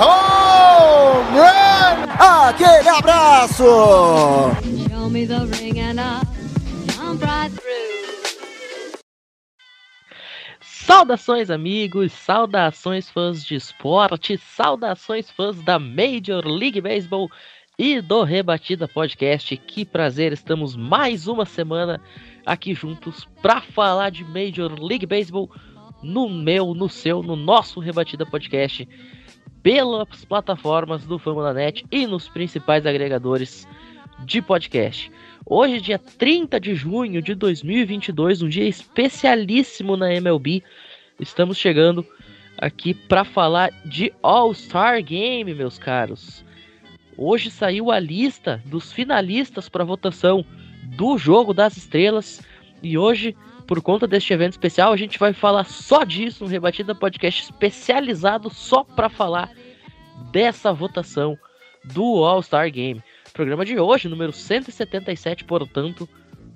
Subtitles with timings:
[0.00, 2.06] Home run!
[2.18, 3.64] Aquele abraço!
[10.60, 17.28] Saudações, amigos, saudações fãs de esporte, saudações fãs da Major League Baseball
[17.78, 19.56] e do Rebatida Podcast.
[19.56, 22.00] Que prazer, estamos mais uma semana
[22.44, 25.50] aqui juntos para falar de Major League Baseball
[26.02, 28.88] no meu, no seu, no nosso Rebatida Podcast,
[29.66, 33.66] pelas plataformas do da Net e nos principais agregadores
[34.20, 35.10] de podcast.
[35.44, 40.62] Hoje, dia 30 de junho de 2022, um dia especialíssimo na MLB.
[41.18, 42.06] Estamos chegando
[42.56, 46.44] aqui para falar de All-Star Game, meus caros.
[47.18, 50.46] Hoje saiu a lista dos finalistas para votação
[50.96, 52.40] do Jogo das Estrelas
[52.84, 53.34] e hoje,
[53.66, 58.48] por conta deste evento especial, a gente vai falar só disso, um Rebatida Podcast especializado
[58.48, 59.50] só para falar
[60.30, 61.36] dessa votação
[61.84, 63.02] do All-Star Game.
[63.32, 66.08] Programa de hoje, número 177, portanto,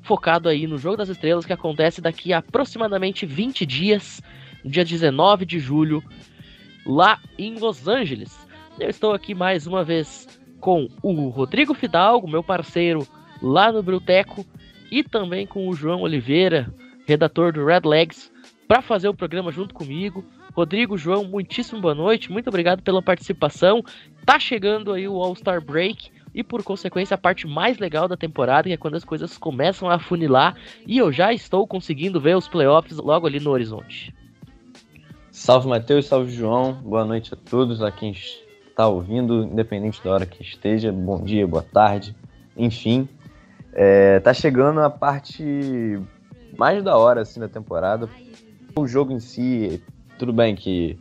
[0.03, 4.23] focado aí no Jogo das Estrelas que acontece daqui a aproximadamente 20 dias,
[4.65, 6.03] no dia 19 de julho,
[6.87, 8.47] lá em Los Angeles.
[8.79, 13.07] Eu estou aqui mais uma vez com o Rodrigo Fidalgo, meu parceiro
[13.43, 14.47] lá no Bruteco,
[14.91, 16.73] e também com o João Oliveira,
[17.11, 18.31] redator do Red Legs,
[18.69, 20.25] para fazer o programa junto comigo.
[20.55, 23.83] Rodrigo, João, muitíssimo boa noite, muito obrigado pela participação.
[24.25, 28.69] Tá chegando aí o All-Star Break e por consequência a parte mais legal da temporada,
[28.69, 32.47] que é quando as coisas começam a funilar e eu já estou conseguindo ver os
[32.47, 34.15] playoffs logo ali no horizonte.
[35.33, 40.27] Salve Matheus, salve João, boa noite a todos, a quem está ouvindo, independente da hora
[40.27, 42.15] que esteja, bom dia, boa tarde,
[42.57, 43.09] enfim.
[43.73, 46.01] É, tá chegando a parte
[46.61, 48.07] mais da hora assim da temporada.
[48.77, 49.83] O jogo em si,
[50.19, 50.99] tudo bem que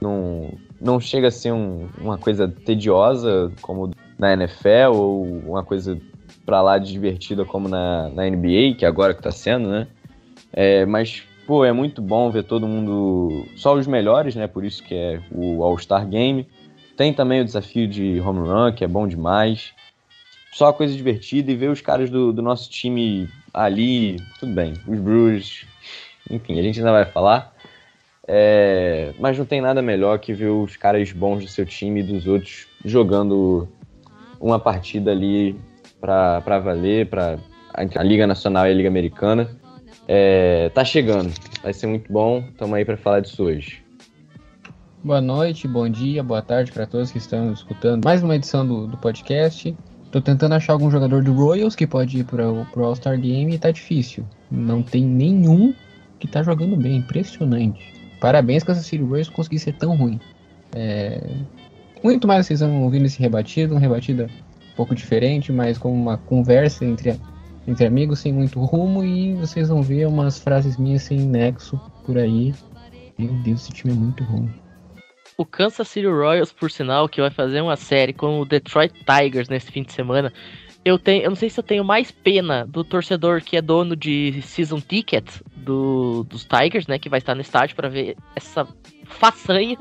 [0.00, 6.00] não, não chega a ser um, uma coisa tediosa como na NFL ou uma coisa
[6.46, 9.86] pra lá divertida como na, na NBA, que agora que tá sendo, né?
[10.50, 14.46] É, mas, pô, é muito bom ver todo mundo, só os melhores, né?
[14.46, 16.48] Por isso que é o All-Star Game.
[16.96, 19.74] Tem também o desafio de home run, que é bom demais.
[20.50, 24.98] Só coisa divertida e ver os caras do, do nosso time ali, tudo bem, os
[24.98, 25.64] Brewers,
[26.28, 27.54] enfim, a gente ainda vai falar.
[28.26, 32.02] É, mas não tem nada melhor que ver os caras bons do seu time e
[32.02, 33.68] dos outros jogando
[34.40, 35.58] uma partida ali
[36.00, 37.38] para valer, para
[37.72, 39.48] a Liga Nacional e a Liga Americana.
[40.08, 41.32] É, tá chegando,
[41.62, 43.82] vai ser muito bom, estamos aí para falar disso hoje.
[45.02, 48.86] Boa noite, bom dia, boa tarde para todos que estão escutando mais uma edição do,
[48.86, 49.76] do podcast.
[50.14, 53.58] Tô tentando achar algum jogador do Royals que pode ir para o All-Star Game e
[53.58, 54.24] tá difícil.
[54.48, 55.74] Não tem nenhum
[56.20, 57.92] que tá jogando bem, impressionante.
[58.20, 60.20] Parabéns que essa City Royals conseguir ser tão ruim.
[60.72, 61.20] É...
[62.00, 64.26] Muito mais vocês vão ouvir nesse rebatido, um rebatida
[64.72, 67.18] um pouco diferente, mas com uma conversa entre,
[67.66, 71.76] entre amigos sem muito rumo e vocês vão ver umas frases minhas sem nexo
[72.06, 72.54] por aí.
[73.18, 74.48] Meu Deus, esse time é muito ruim.
[75.36, 79.48] O Kansas City Royals, por sinal, que vai fazer uma série com o Detroit Tigers
[79.48, 80.32] nesse fim de semana.
[80.84, 83.96] Eu tenho, eu não sei se eu tenho mais pena do torcedor que é dono
[83.96, 85.24] de season ticket
[85.56, 88.68] do, dos Tigers, né, que vai estar no estádio para ver essa
[89.06, 89.78] façanha,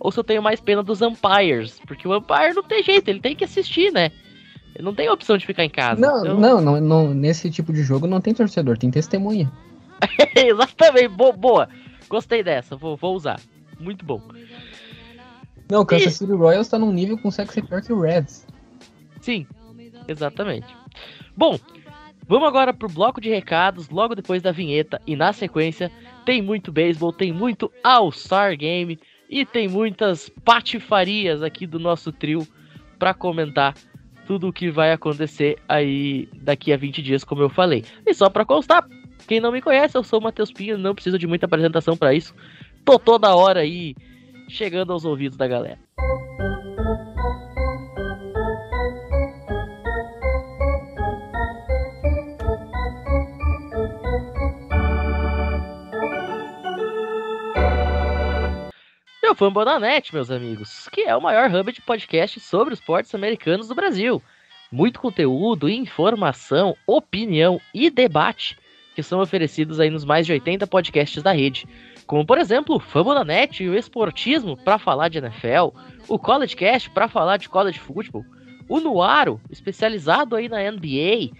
[0.00, 3.20] ou se eu tenho mais pena dos umpires, porque o umpire não tem jeito, ele
[3.20, 4.10] tem que assistir, né?
[4.74, 6.00] Ele não tem opção de ficar em casa.
[6.00, 9.50] Não, então- não, não, não, nesse tipo de jogo não tem torcedor, tem testemunha.
[10.34, 11.68] Exatamente, bo- boa.
[12.08, 13.38] Gostei dessa, vou, vou usar.
[13.78, 14.20] Muito bom.
[15.72, 18.46] Não, o Kansas City Royals tá num nível que consegue ser pior que o Reds.
[19.22, 19.46] Sim,
[20.06, 20.66] exatamente.
[21.34, 21.58] Bom,
[22.28, 25.00] vamos agora pro bloco de recados, logo depois da vinheta.
[25.06, 25.90] E na sequência,
[26.26, 29.00] tem muito beisebol, tem muito All-Star Game
[29.30, 32.46] e tem muitas patifarias aqui do nosso trio
[32.98, 33.74] para comentar
[34.26, 37.82] tudo o que vai acontecer aí daqui a 20 dias, como eu falei.
[38.04, 38.86] E só para constar,
[39.26, 42.12] quem não me conhece, eu sou o Matheus Pinho, não preciso de muita apresentação para
[42.12, 42.34] isso.
[42.84, 43.96] Tô toda hora aí
[44.52, 45.78] chegando aos ouvidos da galera.
[59.30, 63.66] o Fambonanet, meus amigos, que é o maior hub de podcast sobre os esportes americanos
[63.66, 64.22] do Brasil.
[64.70, 68.58] Muito conteúdo, informação, opinião e debate
[68.94, 71.66] que são oferecidos aí nos mais de 80 podcasts da rede.
[72.06, 75.70] Como, por exemplo, o Fambonanet e o Esportismo para falar de NFL,
[76.08, 78.24] o College Cast para falar de college football,
[78.68, 81.30] o Nuaro, especializado aí na NBA,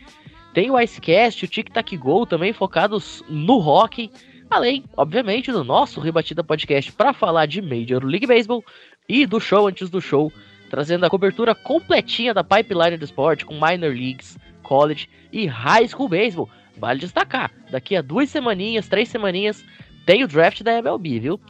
[0.52, 4.10] tem o Icecast, o Tic Tac Go também focados no hockey,
[4.50, 8.62] além, obviamente, do nosso Rebatida Podcast para falar de Major League Baseball
[9.08, 10.30] e do show antes do show,
[10.68, 16.08] trazendo a cobertura completinha da pipeline do esporte com minor leagues, college e high school
[16.08, 16.50] baseball.
[16.76, 19.64] Vale destacar, daqui a duas semaninhas, três semaninhas,
[20.06, 21.40] tem o draft da MLB, viu?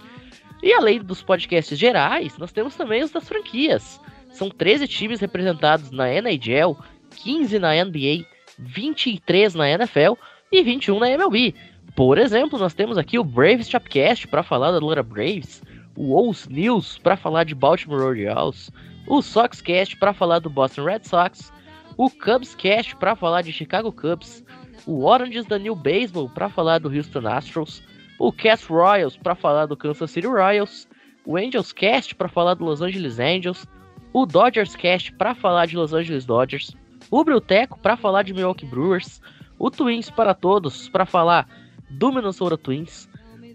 [0.62, 4.00] E além dos podcasts gerais, nós temos também os das franquias.
[4.30, 6.76] São 13 times representados na NHL,
[7.16, 8.24] 15 na NBA,
[8.58, 10.14] 23 na NFL
[10.50, 11.54] e 21 na MLB.
[11.94, 15.62] Por exemplo, nós temos aqui o Braves Chapcast para falar da Atlanta Braves,
[15.96, 18.70] o Ous News para falar de Baltimore Orioles,
[19.06, 21.52] o Soxcast para falar do Boston Red Sox,
[21.96, 24.44] o Cubscast para falar de Chicago Cubs,
[24.86, 27.82] o Oranges da New Baseball para falar do Houston Astros,
[28.22, 30.86] o Cast Royals para falar do Kansas City Royals,
[31.26, 33.66] o Angels Cast para falar do Los Angeles Angels,
[34.12, 36.72] o Dodgers Cast para falar de Los Angeles Dodgers,
[37.10, 39.20] o Brilteco para falar de Milwaukee Brewers,
[39.58, 41.48] o Twins para todos para falar
[41.90, 43.08] do Minnesota Twins,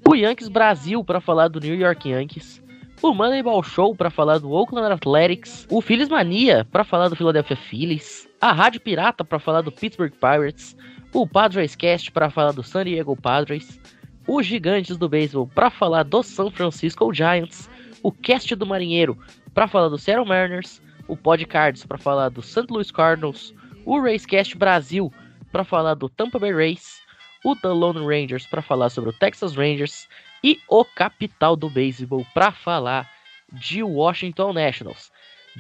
[0.05, 2.61] o Yankees Brasil para falar do New York Yankees,
[3.01, 7.55] o Moneyball Show para falar do Oakland Athletics, o Phillies Mania para falar do Philadelphia
[7.55, 10.75] Phillies, a Rádio Pirata para falar do Pittsburgh Pirates,
[11.13, 13.79] o Padres Cast para falar do San Diego Padres,
[14.27, 17.69] os Gigantes do Beisebol para falar do San Francisco Giants,
[18.03, 19.17] o Cast do Marinheiro
[19.53, 22.67] para falar do Seattle Mariners, o Podcards para falar do St.
[22.69, 23.53] Louis Cardinals,
[23.85, 25.11] o Racecast Brasil
[25.51, 27.01] para falar do Tampa Bay Rays,
[27.43, 30.07] o The Lone Rangers para falar sobre o Texas Rangers
[30.43, 33.09] e o Capital do Beisebol para falar
[33.51, 35.11] de Washington Nationals.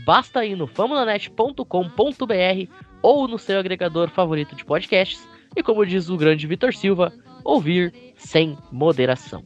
[0.05, 1.63] Basta ir no famonanet.com.br
[3.01, 7.11] ou no seu agregador favorito de podcasts e, como diz o grande Vitor Silva,
[7.47, 9.43] ouvir sem moderação.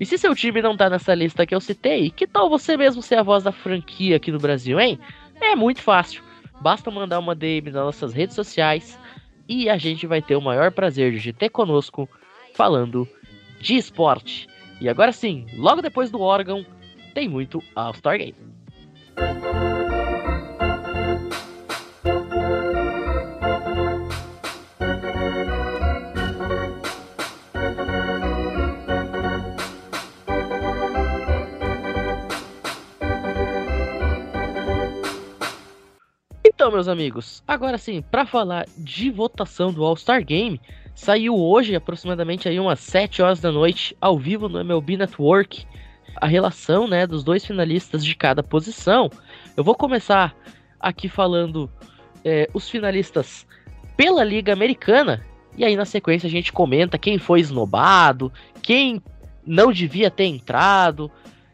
[0.00, 3.02] E se seu time não tá nessa lista que eu citei, que tal você mesmo
[3.02, 4.98] ser a voz da franquia aqui no Brasil, hein?
[5.40, 6.22] É muito fácil.
[6.60, 8.98] Basta mandar uma DM nas nossas redes sociais
[9.46, 12.08] e a gente vai ter o maior prazer de ter conosco
[12.54, 13.06] falando
[13.60, 14.48] de esporte.
[14.80, 16.64] E agora sim, logo depois do órgão,
[17.14, 18.34] tem muito All-Star Game.
[36.62, 40.60] Então, meus amigos, agora sim, para falar de votação do All-Star Game,
[40.94, 45.66] saiu hoje, aproximadamente aí umas 7 horas da noite, ao vivo no MLB Network,
[46.14, 49.10] a relação, né, dos dois finalistas de cada posição.
[49.56, 50.36] Eu vou começar
[50.78, 51.68] aqui falando
[52.24, 53.44] é, os finalistas
[53.96, 55.20] pela Liga Americana,
[55.58, 58.32] e aí na sequência a gente comenta quem foi esnobado,
[58.62, 59.02] quem
[59.44, 61.10] não devia ter entrado,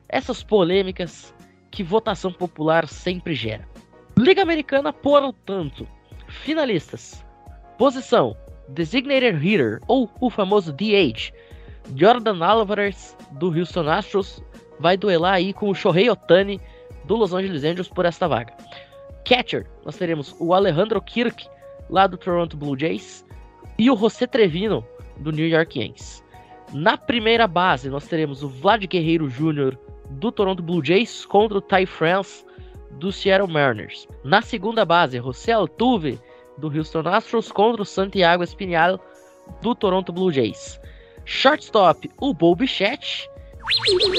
[0.06, 1.34] essas polêmicas
[1.70, 3.66] que votação popular sempre gera.
[4.18, 5.86] Liga Americana, portanto,
[6.26, 7.24] finalistas.
[7.78, 8.36] Posição:
[8.70, 11.32] Designated Hitter, ou o famoso DH.
[11.94, 14.42] Jordan Alvarez, do Houston Astros,
[14.80, 16.60] vai duelar aí com o Shohei Otani,
[17.04, 18.52] do Los Angeles Angels, por esta vaga.
[19.24, 21.46] Catcher, nós teremos o Alejandro Kirk,
[21.88, 23.24] lá do Toronto Blue Jays,
[23.78, 24.84] e o José Trevino,
[25.18, 26.24] do New York Yankees.
[26.72, 29.78] Na primeira base, nós teremos o Vlad Guerreiro Jr.,
[30.10, 32.47] do Toronto Blue Jays, contra o Ty France,
[32.92, 34.08] do Seattle Mariners.
[34.24, 36.20] Na segunda base, José Altuve,
[36.56, 39.00] do Houston Astros, contra o Santiago Espinal,
[39.62, 40.80] do Toronto Blue Jays.
[41.24, 43.28] Shortstop, o Bo Bichette.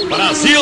[0.08, 0.60] Brasil!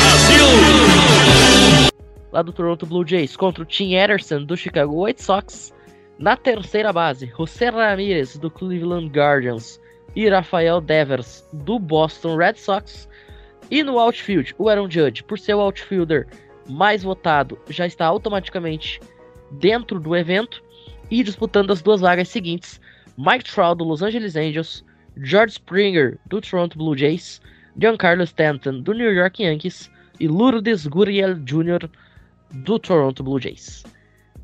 [0.00, 0.46] Brasil!
[2.30, 5.74] Lá do Toronto Blue Jays, contra o Tim Ederson, do Chicago White Sox.
[6.18, 9.80] Na terceira base, José Ramírez, do Cleveland Guardians.
[10.14, 13.08] E Rafael Devers, do Boston Red Sox.
[13.72, 16.26] E no outfield, o Aaron Judge, por ser o outfielder
[16.68, 19.00] mais votado, já está automaticamente
[19.52, 20.62] dentro do evento
[21.10, 22.78] e disputando as duas vagas seguintes:
[23.16, 24.84] Mike Trout do Los Angeles Angels,
[25.16, 27.40] George Springer do Toronto Blue Jays,
[27.80, 31.88] Giancarlo Stanton do New York Yankees e Lourdes Gurriel Jr.
[32.50, 33.84] do Toronto Blue Jays.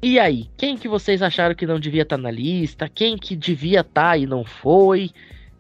[0.01, 2.89] E aí, quem que vocês acharam que não devia estar na lista?
[2.89, 5.11] Quem que devia estar e não foi?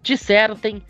[0.03, 0.83] Dissertem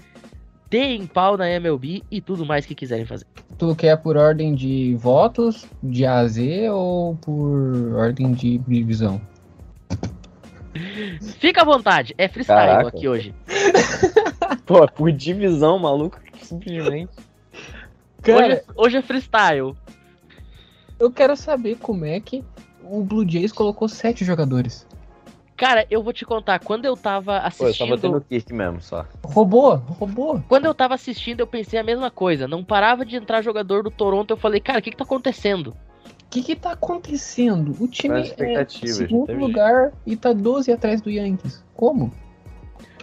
[0.70, 3.26] deem pau na MLB e tudo mais que quiserem fazer.
[3.56, 9.20] Tu quer por ordem de votos, de A a Z ou por ordem de divisão?
[11.38, 12.88] Fica à vontade, é freestyle Caraca.
[12.88, 13.34] aqui hoje.
[14.66, 17.10] Pô, por divisão, maluco, simplesmente.
[18.22, 19.74] Cara, Hoje, hoje é freestyle.
[20.98, 22.44] eu quero saber como é que
[22.82, 24.86] o Blue Jays colocou sete jogadores.
[25.58, 27.88] Cara, eu vou te contar, quando eu tava Pô, eu assistindo.
[27.90, 29.04] botei no Kirk mesmo, só.
[29.24, 30.40] Roubou, roubou.
[30.48, 32.46] Quando eu tava assistindo, eu pensei a mesma coisa.
[32.46, 34.30] Não parava de entrar jogador do Toronto.
[34.30, 35.70] Eu falei, cara, o que, que tá acontecendo?
[35.70, 37.74] O que que tá acontecendo?
[37.80, 41.64] O time é segundo lugar e tá 12 atrás do Yankees.
[41.74, 42.12] Como?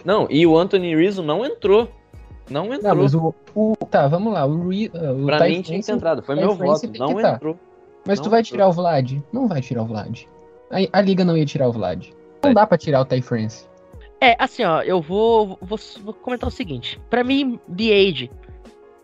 [0.02, 1.90] Não, e o Anthony Rizzo não entrou.
[2.48, 2.94] Não entrou.
[2.94, 4.46] Não, mas o, o- Tá, vamos lá.
[4.46, 6.22] O, Re, uh, o pra Ty mim tinha que ter entrado.
[6.22, 6.90] Foi Ty meu voto.
[6.98, 7.32] Não tá.
[7.34, 7.58] entrou.
[8.06, 8.52] Mas Não tu vai entrou.
[8.52, 9.12] tirar o Vlad?
[9.32, 10.22] Não vai tirar o Vlad.
[10.70, 12.06] A, a liga não ia tirar o Vlad.
[12.42, 13.66] Não dá pra tirar o Ty France.
[14.20, 17.00] É, assim, ó, eu vou, vou, vou comentar o seguinte.
[17.10, 18.30] Pra mim, The Age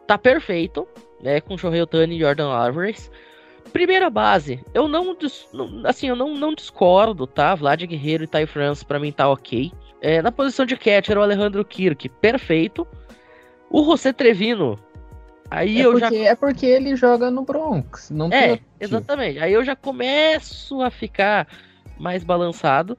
[0.07, 0.87] tá perfeito,
[1.21, 1.41] né?
[1.41, 3.11] Com Shohei Otani e Jordan Alvarez.
[3.73, 5.17] Primeira base, eu não,
[5.85, 7.55] assim, eu não, não discordo, tá?
[7.55, 9.73] Vlad Guerreiro e Ty France pra mim tá ok.
[10.01, 12.87] É, na posição de catcher, o Alejandro Kirk, perfeito.
[13.71, 14.79] O José Trevino,
[15.51, 18.11] aí É eu porque, já é porque ele joga no Bronx.
[18.11, 19.39] Não tem É, exatamente.
[19.39, 21.47] Aí eu já começo a ficar
[21.99, 22.99] mais balançado.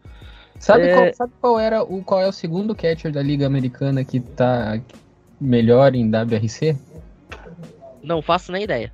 [0.63, 0.95] Sabe, É.
[0.95, 4.79] qual, sabe qual era o qual é o segundo catcher da Liga Americana que tá
[5.39, 6.77] melhor em WRC?
[8.01, 8.89] Não faço nem ideia.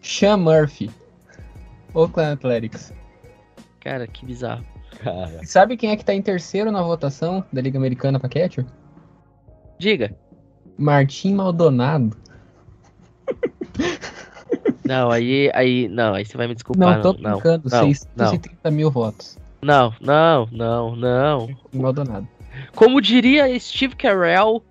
[0.00, 0.88] Sean Murphy.
[1.92, 2.92] Oakland Athletics.
[3.80, 4.64] Cara, que bizarro.
[5.00, 5.40] Cara.
[5.44, 8.64] Sabe quem é que tá em terceiro na votação da Liga Americana pra catcher?
[9.76, 10.14] Diga.
[10.78, 12.16] Martim Maldonado.
[14.84, 17.02] Não, aí, aí, não, aí você vai me Não, desculpar.
[17.02, 17.68] tô Não, não, brincando.
[17.70, 19.37] não, 630 mil votos.
[19.62, 21.40] Não, não, não, não.
[21.48, 22.28] Martim Maldonado.
[22.74, 24.62] Como diria Steve Carell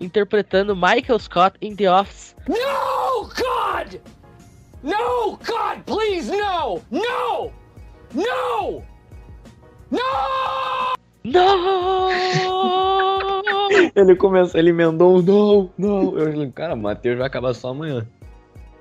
[0.00, 2.36] interpretando Michael Scott em The Office.
[2.48, 4.00] No, God!
[4.82, 6.80] No, God, please, no!
[6.90, 7.52] No!
[8.14, 8.82] No!
[9.90, 10.96] No!
[11.24, 12.08] Não!
[13.96, 16.18] Ele começou, ele emendou um não, não.
[16.18, 18.06] Eu falei, cara, o Matheus vai acabar só amanhã.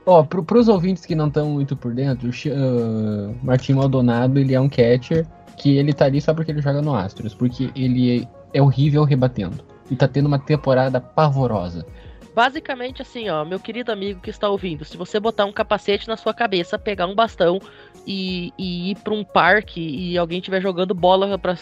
[0.06, 4.54] Ó, pro, pros ouvintes que não estão muito por dentro, o ah, Martim Maldonado, ele
[4.54, 5.26] é um catcher
[5.58, 9.64] que ele tá ali só porque ele joga no Astros, porque ele é horrível rebatendo.
[9.90, 11.86] E tá tendo uma temporada pavorosa.
[12.36, 16.18] Basicamente assim, ó, meu querido amigo que está ouvindo, se você botar um capacete na
[16.18, 17.62] sua cabeça, pegar um bastão
[18.06, 21.56] e, e ir pra um parque e alguém estiver jogando bola pra,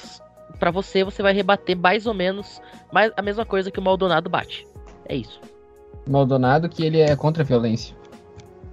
[0.58, 2.60] pra você, você vai rebater mais ou menos
[2.92, 4.66] mais, a mesma coisa que o Maldonado bate.
[5.08, 5.40] É isso.
[6.08, 7.96] Maldonado que ele é contra a violência,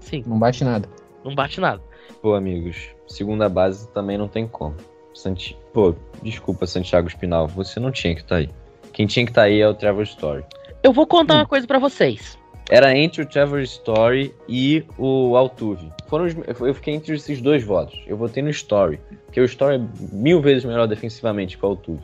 [0.01, 0.89] Sim, não bate nada.
[1.25, 1.81] não bate nada.
[2.23, 4.75] Pô, amigos, segunda base também não tem como.
[5.15, 5.57] Santi...
[5.73, 8.49] Pô, desculpa, Santiago Espinal, você não tinha que estar aí.
[8.93, 10.45] Quem tinha que estar aí é o Trevor Story.
[10.83, 12.39] Eu vou contar uma coisa pra vocês.
[12.69, 15.93] Era entre o Trevor Story e o Altuve.
[16.07, 18.01] Foram os- eu fiquei entre esses dois votos.
[18.07, 19.81] Eu votei no Story, porque o Story é
[20.13, 22.03] mil vezes melhor defensivamente que o Altuve.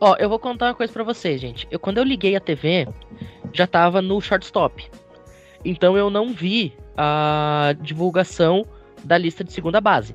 [0.00, 1.68] Ó, eu vou contar uma coisa pra vocês, gente.
[1.70, 2.88] Eu quando eu liguei a TV,
[3.52, 4.90] já tava no shortstop.
[5.64, 8.66] Então eu não vi a divulgação
[9.04, 10.14] da lista de segunda base.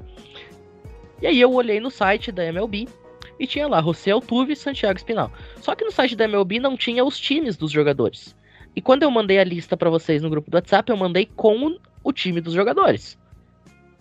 [1.22, 2.88] E aí eu olhei no site da MLB
[3.40, 5.32] e tinha lá José Altuve e Santiago Espinal.
[5.62, 8.36] Só que no site da MLB não tinha os times dos jogadores.
[8.76, 11.78] E quando eu mandei a lista pra vocês no grupo do WhatsApp, eu mandei com
[12.04, 13.18] o time dos jogadores.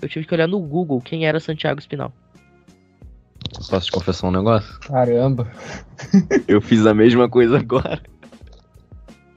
[0.01, 2.13] Eu tive que olhar no Google quem era Santiago Espinal.
[3.71, 4.79] Posso te confessar um negócio?
[4.81, 5.51] Caramba.
[6.47, 8.03] Eu fiz a mesma coisa agora.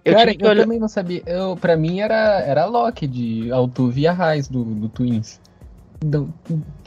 [0.10, 0.64] Eu Cara, tive que eu olhar.
[0.64, 1.22] também não sabia.
[1.26, 5.40] Eu, pra mim era, era Loki de Altuve e Arraes do, do Twins.
[6.04, 6.34] Então,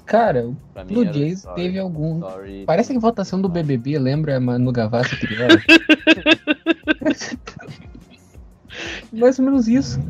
[0.04, 2.18] cara, o Pra Blue era Jays teve algum.
[2.18, 2.64] Story.
[2.66, 5.58] Parece que votação do BBB, lembra Manu Gavassi criança?
[9.12, 10.00] Mais ou menos isso.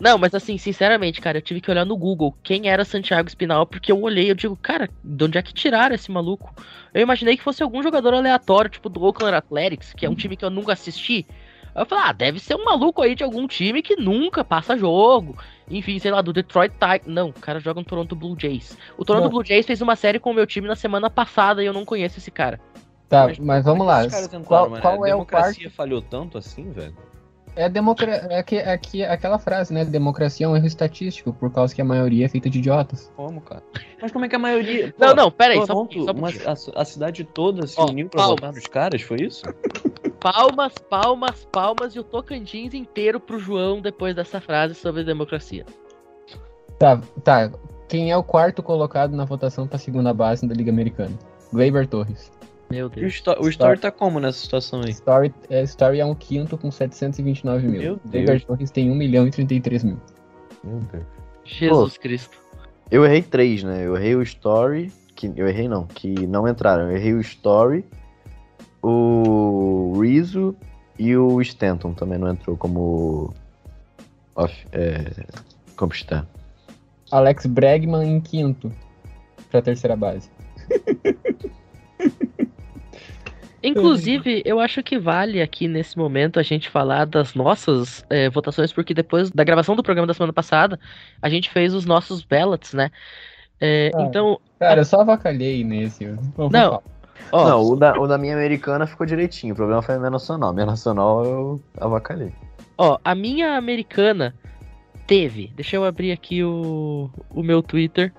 [0.00, 3.66] Não, mas assim, sinceramente, cara, eu tive que olhar no Google quem era Santiago Espinal,
[3.66, 6.54] porque eu olhei e eu digo, cara, de onde é que tiraram esse maluco?
[6.94, 10.36] Eu imaginei que fosse algum jogador aleatório, tipo do Oakland Athletics, que é um time
[10.36, 11.26] que eu nunca assisti.
[11.74, 15.36] Eu falei, ah, deve ser um maluco aí de algum time que nunca passa jogo.
[15.70, 17.06] Enfim, sei lá, do Detroit Tigers.
[17.06, 18.76] Não, o cara joga no Toronto Blue Jays.
[18.96, 19.30] O Toronto Não.
[19.30, 21.84] Blue Jays fez uma série com o meu time na semana passada e eu não
[21.84, 22.58] conheço esse cara.
[23.08, 24.02] Tá, Mas- mas, vamos lá.
[24.44, 24.82] Qual, mano.
[24.82, 25.54] qual a é o quarto?
[25.56, 26.94] democracia falhou tanto assim, velho?
[27.56, 28.26] É, democra...
[28.30, 29.84] é, que, é que aquela frase, né?
[29.84, 33.10] Democracia é um erro estatístico, por causa que a maioria é feita de idiotas.
[33.16, 33.62] Como, cara?
[34.00, 34.94] Mas como é que a maioria.
[34.96, 37.80] não, não, pera aí, só um pouquinho, só um uma- a, a cidade toda se
[37.80, 39.42] uniu pra votar nos caras, foi isso?
[40.20, 45.64] Palmas, palmas, palmas e o Tocantins inteiro pro João depois dessa frase sobre democracia.
[46.78, 47.50] Tá, tá.
[47.88, 51.16] Quem é o quarto colocado na votação pra segunda base da Liga Americana?
[51.52, 52.30] Gleyber Torres.
[52.70, 53.14] Meu o, Deus.
[53.14, 54.90] Sto- o Story tá como nessa situação aí?
[54.90, 57.80] Story é, Story é um quinto com 729 mil.
[57.80, 58.44] Meu Gleyber Deus.
[58.44, 59.98] Torres tem 1 milhão e 33 mil.
[60.62, 61.04] Meu Deus.
[61.44, 62.36] Jesus Cristo.
[62.90, 63.86] Eu errei três, né?
[63.86, 64.92] Eu errei o Story.
[65.14, 66.90] Que, eu errei não, que não entraram.
[66.90, 67.84] Eu errei o Story,
[68.82, 70.54] o Rizzo
[70.98, 73.32] E o Stanton também não entrou como
[74.34, 75.04] off, é,
[75.76, 76.28] campo externo.
[77.10, 78.70] Alex Bregman em quinto
[79.50, 80.30] pra terceira base.
[83.62, 88.72] Inclusive, eu acho que vale aqui nesse momento a gente falar das nossas é, votações,
[88.72, 90.78] porque depois da gravação do programa da semana passada,
[91.20, 92.90] a gente fez os nossos ballots, né?
[93.60, 94.02] É, Ah.
[94.02, 96.06] então, Cara, eu só avacalhei nesse.
[96.36, 96.80] vou Não.
[97.32, 99.52] Ó, Não, o da, o da minha americana ficou direitinho.
[99.52, 100.52] O problema foi a minha nacional.
[100.52, 102.32] Minha nacional eu avacalhei.
[102.76, 104.34] Ó, a minha americana
[105.06, 105.52] teve.
[105.54, 108.12] Deixa eu abrir aqui o, o meu Twitter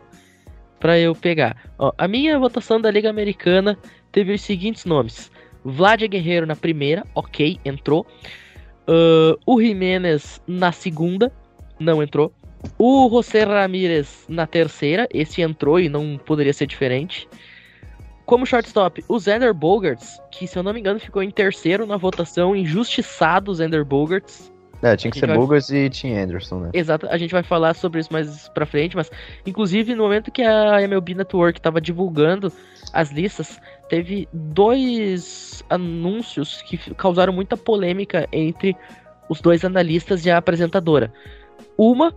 [0.80, 1.58] pra eu pegar.
[1.78, 3.78] Ó, a minha votação da Liga Americana
[4.12, 5.32] teve os seguintes nomes:
[5.64, 8.06] Vlad Guerreiro na primeira, ok, entrou.
[8.90, 11.32] Ah, o Jimenez na segunda,
[11.80, 12.34] não entrou.
[12.78, 17.30] O José Ramírez na terceira, esse entrou e não poderia ser diferente.
[18.30, 21.98] Como shortstop, o Xander Bogarts, que se eu não me engano ficou em terceiro na
[21.98, 24.54] votação, injustiçado o Xander Bogarts.
[24.84, 26.70] É, tinha que ser vai- Bogas e Tim Anderson, né?
[26.72, 29.10] Exato, a gente vai falar sobre isso mais pra frente, mas
[29.48, 32.54] inclusive no momento que a MLB Network tava divulgando
[32.94, 33.60] as listas,
[33.90, 38.78] teve dois anúncios que causaram muita polêmica entre
[39.28, 41.12] os dois analistas e a apresentadora.
[41.76, 42.14] Uma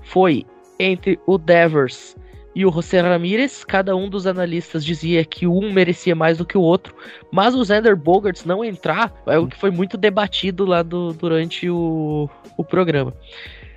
[0.00, 0.46] foi
[0.78, 2.14] entre o Devers
[2.56, 6.56] e o José Ramírez, cada um dos analistas dizia que um merecia mais do que
[6.56, 6.94] o outro,
[7.30, 11.68] mas o Xander Bogarts não entrar é o que foi muito debatido lá do- durante
[11.68, 13.12] o, o programa.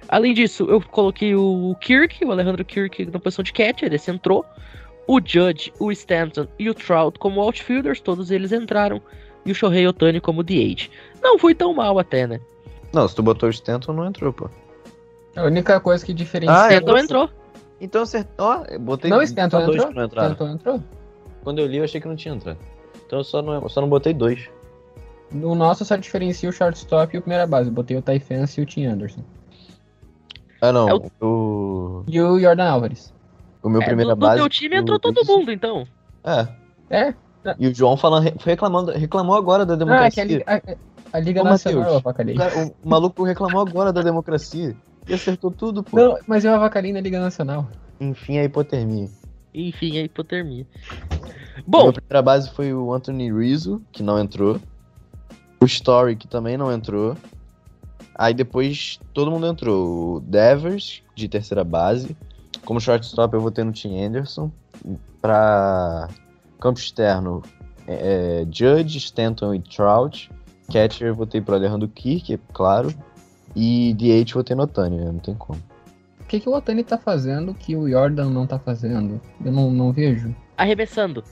[0.08, 4.46] Além disso, eu coloquei o Kirk, o Alejandro Kirk na posição de catcher, esse entrou.
[5.06, 9.02] O Judge, o Stanton e o Trout como outfielders, todos eles entraram.
[9.46, 10.90] E o Shohei Otani como DH.
[11.22, 12.40] Não foi tão mal até, né?
[12.94, 14.50] Não, se tu botou o Stanton, não entrou, pô.
[15.36, 16.56] A única coisa que diferencia.
[16.56, 17.30] Ah, Stanton você- entrou.
[17.82, 18.46] Então acertou.
[18.46, 19.32] Ó, eu botei Não, só dois
[19.76, 19.88] entrou?
[19.88, 20.52] que não entraram.
[20.54, 20.84] Entrou?
[21.44, 22.58] Quando eu li, eu achei que não tinha entrado.
[23.06, 24.50] Então eu só não, eu só não botei dois.
[25.32, 27.70] No nosso só diferencia o shortstop e o primeira base.
[27.70, 29.22] Eu botei o Ty Fence e o Tim Anderson.
[30.62, 30.90] Ah, não.
[30.90, 30.94] É
[31.24, 32.04] o...
[32.08, 33.14] E o Jordan Álvares.
[33.64, 34.38] o meu É, primeira base.
[34.38, 35.86] teu time o- entrou todo mundo, então.
[36.24, 36.48] É.
[36.90, 37.14] É?
[37.58, 40.24] E o João falando, reclamando, reclamou agora da Ah, é que democracia.
[40.24, 40.78] a Liga,
[41.14, 42.36] a, a Liga Ô, Nacional eu avacalhei.
[42.36, 44.76] O, cara- o maluco reclamou agora da democracia.
[45.10, 45.98] E acertou tudo, pô.
[45.98, 47.68] Não, mas eu avacalhei na Liga Nacional.
[48.00, 49.10] Enfim, a hipotermia.
[49.54, 50.68] Enfim, a hipotermia.
[51.12, 54.62] A Bom, minha primeira base foi o Anthony Rizzo, que não entrou.
[55.62, 57.18] O Story, que também não entrou.
[58.14, 60.18] Aí depois todo mundo entrou.
[60.18, 62.16] O Devers, de terceira base.
[62.64, 64.52] Como shortstop eu votei no Tim Anderson.
[65.20, 66.08] Pra
[66.60, 67.42] campo externo,
[67.88, 70.30] é, Judge, Stanton e Trout.
[70.72, 72.94] Catcher eu votei pro Alejandro Kirk, é claro.
[73.56, 75.06] E DH eu votei no Otani, né?
[75.06, 75.60] não tem como.
[76.20, 79.20] O que, que o Otani tá fazendo que o Jordan não tá fazendo?
[79.44, 80.36] Eu não, não vejo.
[80.58, 81.24] arremessando.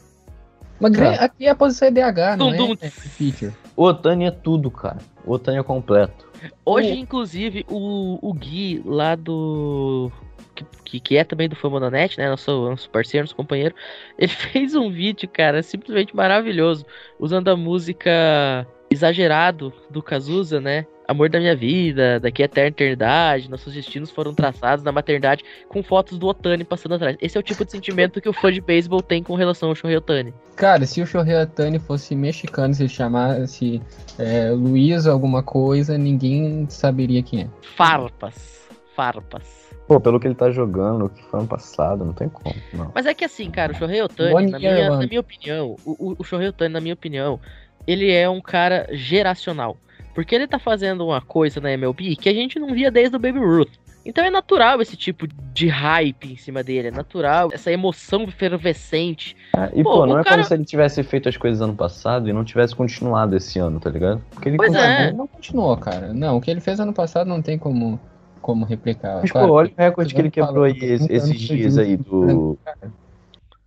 [0.79, 1.09] Mas Tá.
[1.25, 2.77] aqui é a posição EDH, não Dum, dum.
[2.81, 3.53] é feature.
[3.75, 4.97] O Otani é tudo, cara.
[5.25, 6.27] O Otani é completo.
[6.65, 10.11] Hoje, O- inclusive, o, o Gui lá do.
[10.55, 12.29] Que, que, que é também do Famonanet, né?
[12.29, 13.73] Nosso, nosso parceiro, nosso companheiro.
[14.17, 16.85] Ele fez um vídeo, cara, simplesmente maravilhoso.
[17.19, 20.85] Usando a música Exagerado do Cazuza, né?
[21.07, 25.81] Amor da minha vida, daqui até a eternidade, nossos destinos foram traçados na maternidade, com
[25.81, 27.15] fotos do Otani passando atrás.
[27.21, 29.75] Esse é o tipo de sentimento que o fã de beisebol tem com relação ao
[29.75, 30.33] Shohei Otani.
[30.57, 33.81] Cara, se o Shohei Otani fosse mexicano, se ele chamasse
[34.19, 37.47] é, Luiz alguma coisa, ninguém saberia quem é.
[37.61, 38.67] Farpas.
[38.93, 39.67] Farpas.
[39.87, 42.91] Pô, pelo que ele tá jogando, o que foi ano passado, não tem como, não.
[42.93, 46.15] Mas é que assim, cara, o Shohei Otani, na minha, na minha opinião, o, o,
[46.19, 47.39] o Shohei Otani, na minha opinião,
[47.87, 49.77] ele é um cara geracional.
[50.17, 53.19] Porque ele tá fazendo uma coisa na MLB que a gente não via desde o
[53.19, 53.69] Baby Ruth.
[54.03, 59.37] Então é natural esse tipo de hype em cima dele, é natural, essa emoção efervescente.
[59.53, 61.75] Ah, e Pô, pô, não é cara- como se ele tivesse feito as coisas ano
[61.75, 64.19] passado e não tivesse continuado esse ano, tá ligado?
[64.31, 65.13] Porque ele Pois continua- é.
[65.13, 66.11] Não, continuou, cara.
[66.11, 67.99] Não, o que ele fez ano passado não tem como,
[68.41, 69.19] como replicar.
[69.21, 72.57] Mas, Claro, pô, olha o recorde que ele quebrou aí esses dias aí do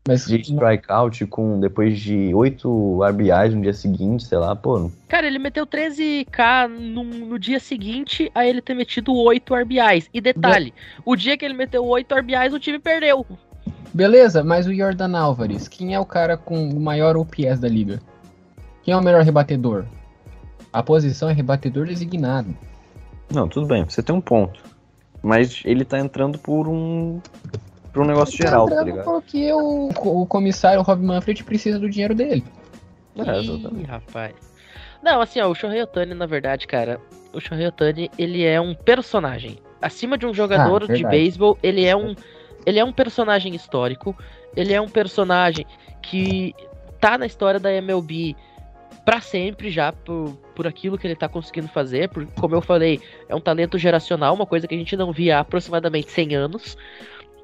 [0.07, 4.91] mas de strikeout com depois de 8 RBIs no dia seguinte, sei lá, pô.
[5.09, 10.09] Cara, ele meteu 13k no, no dia seguinte a ele ter metido 8 RBIs.
[10.13, 10.73] E detalhe,
[11.05, 13.27] o dia que ele meteu 8 RBIs, o time perdeu.
[13.93, 18.01] Beleza, mas o Jordan Álvares, quem é o cara com o maior OPS da liga?
[18.83, 19.85] Quem é o melhor rebatedor?
[20.73, 22.57] A posição é rebatedor designado.
[23.33, 24.63] Não, tudo bem, você tem um ponto.
[25.23, 27.21] Mas ele tá entrando por um
[27.93, 29.05] por um negócio geral, tá ligado?
[29.05, 32.45] Porque o, o comissário Rob Manfred precisa do dinheiro dele.
[33.17, 34.35] É, Ih, rapaz.
[35.03, 37.01] Não, assim, ó, o Shohei Otani, na verdade, cara,
[37.33, 39.59] o Shohei Otani, ele é um personagem.
[39.81, 41.17] Acima de um jogador de verdade.
[41.17, 42.15] beisebol, ele é um
[42.67, 44.15] ele é um personagem histórico,
[44.55, 45.67] ele é um personagem
[46.03, 46.55] que
[47.01, 48.37] tá na história da MLB
[49.05, 52.09] pra sempre já por, por aquilo que ele tá conseguindo fazer.
[52.11, 55.39] Por, como eu falei, é um talento geracional, uma coisa que a gente não via
[55.39, 56.77] há aproximadamente 100 anos.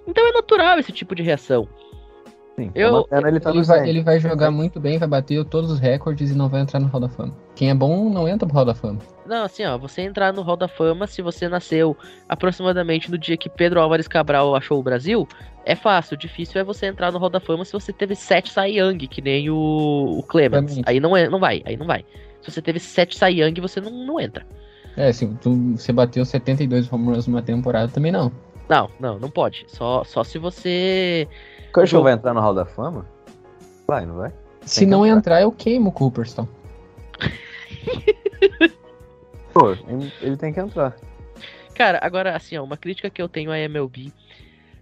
[0.06, 1.68] Então é natural esse tipo de reação.
[2.56, 5.70] Sim, Eu- pena ele tá Ele vai, ele vai jogar muito bem, vai bater todos
[5.70, 7.34] os recordes e não vai entrar no Hall da Fama.
[7.54, 8.98] Quem é bom não entra pro Hall da Fama.
[9.26, 11.94] Não, assim, ó, você entrar no Hall da Fama se você nasceu
[12.26, 15.28] aproximadamente no dia que Pedro Álvares Cabral achou o Brasil,
[15.66, 16.14] é fácil.
[16.14, 19.06] O difícil é você entrar no Hall da Fama se você teve sete Cy Young,
[19.06, 20.64] que nem o, o Clemens.
[20.64, 20.88] Exatamente.
[20.88, 22.06] Aí não, é, não vai, aí não vai.
[22.40, 24.46] Se você teve sete Cy Young, você não, não entra.
[24.96, 28.32] É, se tu, você bateu 72 home runs numa temporada, também não.
[28.68, 29.64] Não, não, não pode.
[29.68, 31.28] Só, só se você.
[31.72, 33.06] Kershaw vai entrar no Hall da Fama?
[33.86, 34.32] Vai, não vai?
[34.62, 35.18] Se que não entrar.
[35.18, 36.48] entrar, eu queimo o Cooperstown.
[39.52, 39.72] Pô,
[40.20, 40.96] ele- tem que entrar.
[41.74, 44.12] Cara, agora, assim, ó, uma crítica que eu tenho à MLB.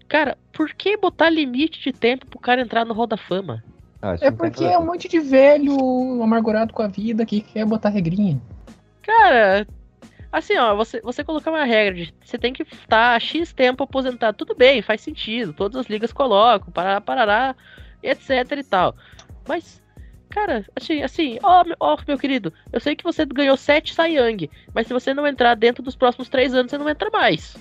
[0.08, 3.62] Cara, por que botar limite de tempo pro cara entrar no Hall da Fama?
[4.00, 7.64] Ah, É porque a é um monte de velho amargurado com a vida que quer
[7.64, 8.40] botar regrinha.
[9.02, 9.66] Cara,
[10.38, 14.36] assim, ó, você, você colocar uma regra de você tem que estar X tempo aposentado,
[14.36, 17.56] tudo bem, faz sentido, todas as ligas colocam, parará, parará,
[18.02, 18.94] etc e tal.
[19.48, 19.80] Mas,
[20.30, 24.16] cara, assim, assim, ó, meu- ó, meu querido, eu sei que você ganhou 7 Cy
[24.16, 27.56] Young, mas se você não entrar dentro dos próximos 3 anos, você não entra mais.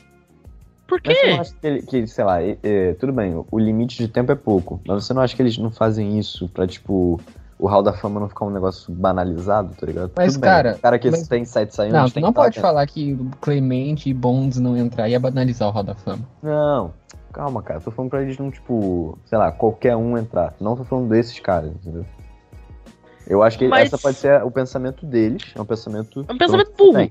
[0.87, 1.31] Por Mas você quê?
[1.31, 4.07] não acha que, ele, que sei lá, é- é, tudo bem, o- o limite de
[4.07, 7.19] tempo é pouco, mas você não acha que eles não fazem isso pra, tipo,
[7.63, 10.11] o Hall da Fama não ficar um negócio banalizado, tá ligado?
[10.17, 12.55] Mas, Tudo cara, o cara que mas- tem site saindo, Não, tu não tá pode
[12.55, 12.61] dentro.
[12.61, 16.27] falar que Clemente e Bonds não entrar e é banalizar o Hall da Fama.
[16.41, 16.91] Não,
[17.31, 20.53] calma, cara, tô falando pra eles não, tipo, sei lá, qualquer um entrar.
[20.59, 22.05] Não tô falando desses caras, entendeu?
[23.25, 26.25] Eu acho que Mas- essa pode ser o pensamento deles, é um pensamento...
[26.27, 27.09] É um pensamento burro.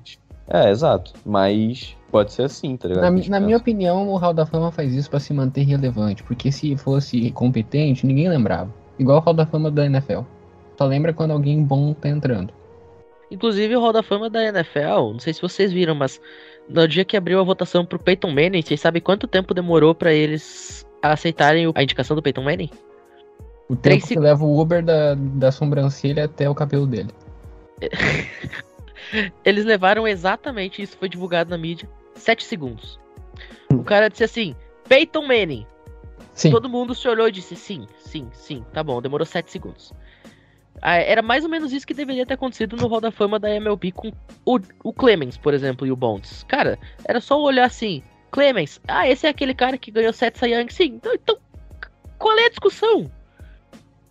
[0.48, 3.04] É, exato, mas pode ser assim, tá ligado?
[3.04, 6.52] Na, na minha opinião, o Hall da Fama faz isso pra se manter relevante, porque
[6.52, 8.68] se fosse competente, ninguém lembrava.
[8.98, 10.20] Igual o Hall da Fama da NFL.
[10.82, 12.52] Só lembra quando alguém bom tá entrando.
[13.30, 16.20] Inclusive o Hall da Fama da NFL, não sei se vocês viram, mas
[16.68, 20.12] no dia que abriu a votação pro Peyton Manning, vocês sabem quanto tempo demorou pra
[20.12, 22.68] eles aceitarem a indicação do Peyton Manning?
[23.68, 27.10] O Três tempo que seg- leva o Uber da, da sobrancelha até o cabelo dele.
[29.44, 32.98] Eles levaram exatamente isso, foi divulgado na mídia, 7 segundos.
[33.72, 34.56] O cara disse assim,
[34.88, 35.64] Peyton Manning.
[36.34, 36.50] Sim.
[36.50, 39.92] Todo mundo se olhou e disse sim, sim, sim, tá bom, demorou 7 segundos.
[40.80, 43.50] Ah, Era mais ou menos isso que deveria ter acontecido no Hall da Fama da
[43.50, 44.12] MLB com
[44.44, 46.44] o, o Clemens, por exemplo, e o Bonds.
[46.48, 50.46] Cara, era só olhar assim, Clemens, ah, esse é aquele cara que ganhou 7 Cy
[50.46, 51.36] Young, sim, então, então
[52.18, 53.10] qual é a discussão?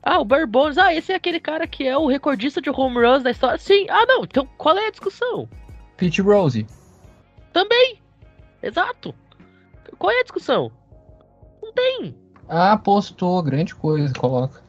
[0.04, 3.06] Ah, o Barry Bonds, ah, esse é aquele cara que é o recordista de home
[3.06, 5.50] runs da história, sim, ah não, então qual é a discussão?
[5.98, 6.66] Pete Rose.
[7.52, 8.00] Também,
[8.64, 9.14] exato.
[9.98, 10.72] Qual é a discussão?
[11.62, 12.16] Não tem.
[12.48, 14.61] Ah, postou, grande coisa, coloca.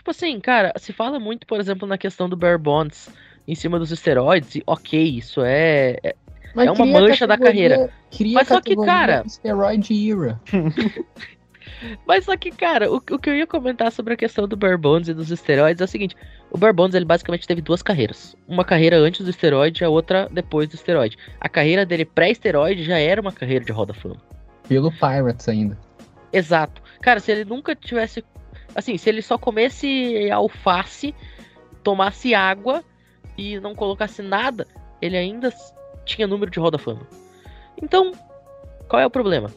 [0.00, 3.10] Tipo assim, cara, se fala muito, por exemplo, na questão do Bare Bonds
[3.46, 5.98] em cima dos esteroides, e ok, isso é.
[6.02, 6.14] é-
[6.54, 7.90] Mas É uma mancha da carreira.
[8.32, 10.40] Mas só que, cara- Steroid era.
[12.06, 14.78] Mas só que, cara, o, o que eu ia comentar sobre a questão do Bare
[14.78, 16.16] Bonds e dos esteroides é o seguinte:
[16.50, 18.34] o Bare Bonds ele basicamente teve duas carreiras.
[18.48, 21.18] Uma carreira antes do esteroide e a outra depois do esteroide.
[21.38, 24.16] A carreira dele pré-esteroide já era uma carreira de roda fama.
[24.66, 25.78] Pelo Pirates ainda.
[26.32, 26.80] Exato.
[27.02, 28.24] Cara, se ele nunca tivesse.
[28.74, 31.14] Assim, se ele só comesse alface,
[31.82, 32.84] tomasse água
[33.36, 34.66] e não colocasse nada,
[35.00, 35.52] ele ainda
[36.04, 37.06] tinha número de roda fama.
[37.82, 38.12] Então,
[38.88, 39.50] qual é o problema?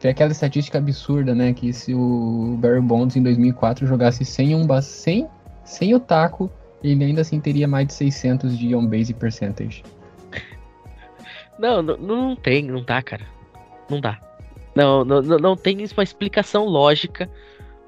[0.00, 1.52] Tem aquela estatística absurda, né?
[1.52, 5.26] Que se o Barry Bonds em 2004 jogasse sem um ba- sem,
[5.64, 6.50] sem o taco,
[6.82, 9.82] ele ainda assim teria mais de 600 de on-base percentage.
[11.58, 13.26] Não, não, não tem, não dá, cara.
[13.90, 14.20] Não dá.
[14.76, 17.28] Não, não não tem uma explicação lógica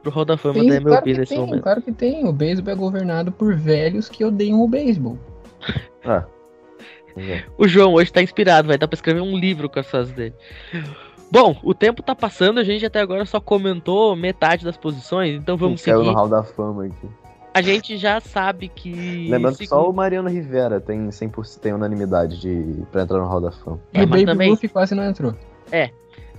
[0.03, 1.63] pro Hall da Fama da MLB claro que nesse tem, momento.
[1.63, 2.27] claro que tem.
[2.27, 5.19] O beisebol é governado por velhos que odeiam o beisebol.
[6.05, 6.25] Ah.
[7.17, 7.43] É.
[7.59, 10.35] O João hoje tá inspirado, vai dar pra escrever um livro com as frases dele.
[11.31, 15.57] Bom, o tempo tá passando, a gente até agora só comentou metade das posições, então
[15.57, 16.17] vamos Caiu no seguir.
[16.17, 17.09] Hall da Fama aqui.
[17.53, 19.29] A gente já sabe que.
[19.29, 23.41] Lembrando que só o Mariano Rivera tem 100% tem unanimidade de, pra entrar no Hall
[23.41, 23.81] da Fama.
[23.93, 25.35] É, e o Baby também- Ruth quase não entrou.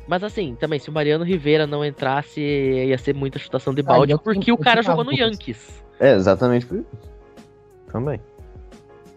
[0.08, 3.86] Mas assim, também, se o Mariano Rivera não entrasse, ia ser muita chutação de Ah,
[3.86, 5.82] balde, eu porque o cara jogou no Yankees.
[6.00, 6.88] É, exatamente por isso.
[7.92, 8.20] Também.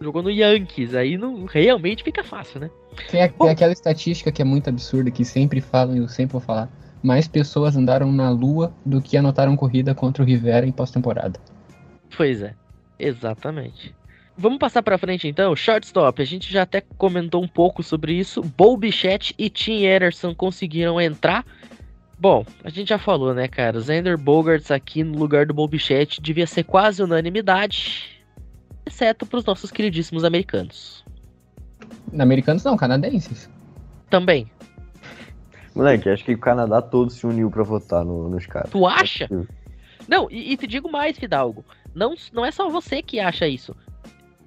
[0.00, 2.70] Jogou no Yankees, aí não, realmente fica fácil, né?
[3.10, 6.32] Tem, a- tem aquela estatística que é muito absurda, que sempre falam e eu sempre
[6.32, 6.68] vou falar.
[7.02, 11.38] Mais pessoas andaram na lua do que anotaram corrida contra o Rivera em pós-temporada.
[12.16, 12.54] Pois é,
[12.98, 13.94] exatamente.
[14.36, 16.20] Vamos passar pra frente então, shortstop.
[16.20, 18.42] A gente já até comentou um pouco sobre isso.
[18.42, 21.44] Bo Bichette e Tim Ederson conseguiram entrar.
[22.18, 23.80] Bom, a gente já falou, né, cara?
[23.80, 28.10] Xander Bogarts aqui no lugar do Bo Bichette devia ser quase unanimidade.
[28.86, 31.04] exceto para os nossos queridíssimos americanos.
[32.18, 33.48] Americanos não, canadenses.
[34.10, 34.50] Também.
[35.74, 38.70] Moleque, acho que o Canadá todo se uniu pra votar no- nos caras.
[38.70, 39.28] Tu acha?
[40.06, 41.64] Não, e, e te digo mais, Fidalgo.
[41.94, 43.74] Não, não é só você que acha isso.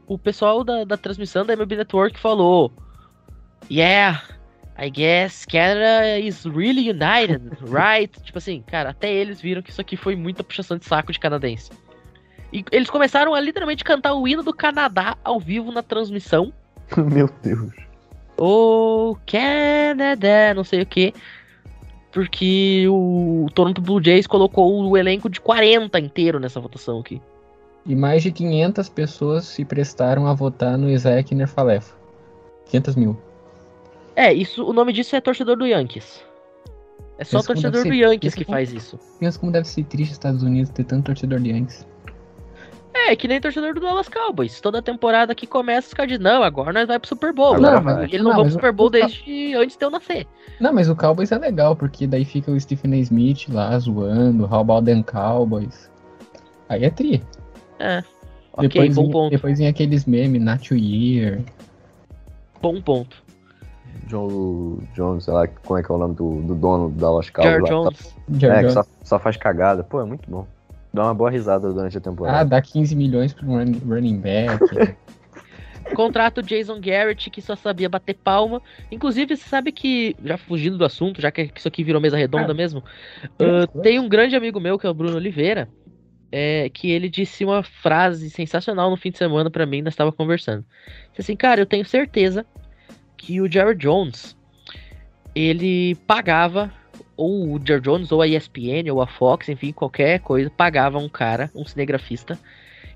[0.08, 2.72] O pessoal da, da transmissão da MLB Network falou:
[3.70, 4.24] Yeah,
[4.80, 8.17] I guess Canada is really united, right?
[8.24, 11.20] tipo assim, cara, até eles viram que isso aqui foi muita puxação de saco de
[11.20, 11.72] canadense.
[12.54, 16.54] E eles começaram a literalmente cantar o hino do Canadá ao vivo na transmissão.
[16.96, 17.74] Meu Deus.
[18.38, 21.13] Oh, Canada, não sei o que.
[22.12, 27.22] Porque o Toronto Blue Jays colocou o elenco de 40 inteiro nessa votação aqui.
[27.88, 31.95] E mais de 500 pessoas se prestaram a votar no Isaac Nerfalefa.
[32.65, 33.17] 500 mil.
[34.15, 36.21] É, isso, o nome disso é torcedor do Yankees.
[37.17, 39.00] É só Pensa torcedor do ser- Yankees que como- faz isso.
[39.19, 41.88] Pensa como deve ser triste os Estados Unidos ter tanto torcedor de Yankees.
[42.93, 44.60] É, que nem torcedor do Dallas Cowboys.
[44.60, 47.54] Toda temporada que começa, os caras dizem, não, agora nós vai pro Super Bowl.
[47.56, 47.93] Agora Não, vai.
[47.93, 50.28] mas eles Não, não vão pro Super o- Bowl o- desde antes de eu nascer.
[50.60, 52.97] Não, mas o Cowboys é legal, porque daí fica o Stephen A.
[52.97, 55.89] Smith lá zoando, How about them Cowboys.
[56.67, 57.23] Aí é tri.
[57.79, 58.03] É.
[58.53, 59.31] Ok, depois, bom vem, ponto.
[59.31, 61.41] depois vem aqueles memes, Not Year.
[62.61, 63.23] Bom ponto.
[64.07, 67.29] John Jones, sei lá como é que é o nome do, do dono do Dallas
[67.29, 67.53] Cowboys.
[67.53, 68.15] Jar lá, Jones.
[68.39, 69.83] Só, é, que só, só faz cagada.
[69.83, 70.47] Pô, é muito bom.
[70.93, 72.45] Dá uma boa risada durante a Ah, temporada.
[72.49, 74.63] dá 15 milhões pro run- running back.
[75.93, 78.61] Contrato Jason Garrett, que só sabia bater palma.
[78.91, 82.51] Inclusive, você sabe que, já fugindo do assunto, já que isso aqui virou mesa redonda
[82.51, 82.83] Ah, mesmo,
[83.23, 83.67] ah, coisa.
[83.81, 85.69] tem um grande amigo meu, que é o Bruno Oliveira,
[86.31, 90.11] é, que ele disse uma frase sensacional no fim de semana pra mim, nós estava
[90.11, 90.65] conversando.
[91.09, 92.45] Disse assim, cara, eu tenho certeza
[93.15, 94.37] que o Jared Jones,
[95.33, 96.71] ele pagava,
[97.15, 101.09] ou o Jared Jones, ou a ESPN, ou a Fox, enfim, qualquer coisa, pagava um
[101.09, 102.37] cara, um cinegrafista,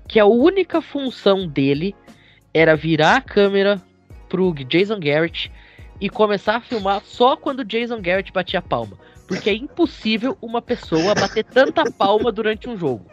[0.06, 1.94] que a única função dele
[2.52, 3.80] era virar a câmera
[4.28, 5.50] pro Jason Garrett
[6.00, 8.98] e começar a filmar só quando Jason Garrett batia a palma.
[9.32, 13.06] Porque é impossível uma pessoa bater tanta palma durante um jogo.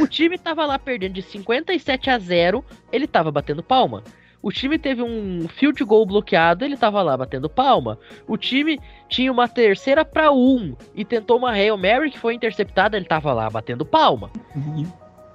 [0.00, 4.02] O time tava lá perdendo de 57 a 0, ele tava batendo palma.
[4.40, 7.98] O time teve um field goal bloqueado, ele tava lá batendo palma.
[8.26, 12.96] O time tinha uma terceira para um e tentou uma Hail Mary que foi interceptada,
[12.96, 14.30] ele tava lá batendo palma.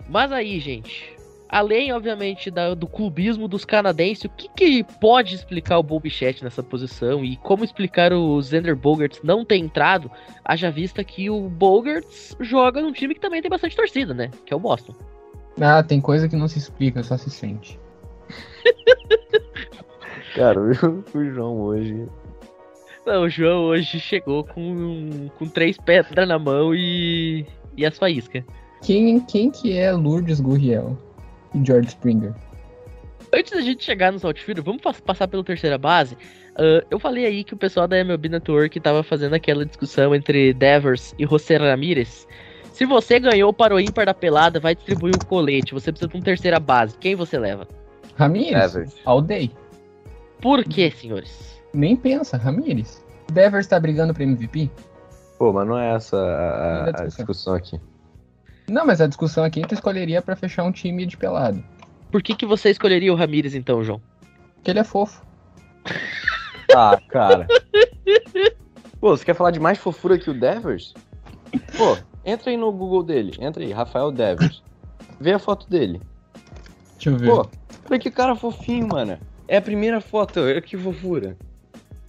[0.09, 1.15] Mas aí, gente,
[1.49, 6.43] além, obviamente, da- do clubismo dos canadenses, o que, que pode explicar o Bob Bichette
[6.43, 10.09] nessa posição e como explicar o Xander Bogarts não ter entrado,
[10.43, 14.29] haja vista que o Bogarts joga num time que também tem bastante torcida, né?
[14.45, 14.93] Que é o Boston.
[15.61, 17.79] ah, tem coisa que não se explica, só se sente.
[20.35, 20.71] Cara, o,
[21.17, 22.07] o João hoje.
[23.05, 28.43] Não, o João hoje chegou com, com três pedras na mão e, e as faíscas.
[28.81, 30.97] Quem, quem que é Lourdes Gurriel
[31.53, 32.33] e George Springer?
[33.33, 36.17] Antes da gente chegar nos outfield, vamos pas- passar pela terceira base.
[36.55, 40.53] Ah, eu falei aí que o pessoal da MLB Network tava fazendo aquela discussão entre
[40.53, 42.27] Devers e José Ramírez.
[42.71, 45.73] Se você ganhou para o ímpar da pelada, vai distribuir o colete.
[45.73, 46.97] Você precisa de uma terceira base.
[46.97, 47.67] Quem você leva?
[48.15, 48.73] Ramírez?
[48.73, 48.95] Devers.
[49.05, 49.51] All day.
[50.41, 51.59] Por quê, senhores?
[51.73, 53.03] Nem pensa, Ramírez.
[53.31, 54.69] Devers tá brigando pra MVP?
[55.39, 57.79] Pô, mas não é essa a, a- é a discussão aqui.
[58.69, 61.63] Não, mas a discussão aqui tu escolheria pra fechar um time de pelado.
[62.11, 64.01] Por que, que você escolheria o Ramírez então, João?
[64.55, 65.25] Porque ele é fofo.
[66.69, 67.47] Ah, cara.
[68.99, 70.93] Pô, você quer falar de mais fofura que o Devers?
[71.77, 73.31] Pô, entra aí no Google dele.
[73.39, 74.61] Entra aí, Rafael Devers.
[75.17, 76.01] Vê a foto dele.
[76.95, 77.29] Deixa eu ver.
[77.29, 77.49] Pô,
[77.89, 79.17] olha que cara fofinho, mano.
[79.47, 81.37] É a primeira foto, olha que fofura.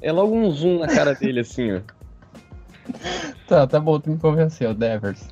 [0.03, 1.81] É logo um zoom na cara dele, assim, ó.
[3.47, 5.29] Tá, tá bom, tu me convenceu, Devers.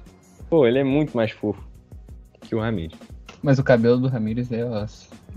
[0.56, 1.62] Pô, ele é muito mais fofo
[2.40, 2.98] que o Ramires.
[3.42, 4.86] Mas o cabelo do Ramírez é ó,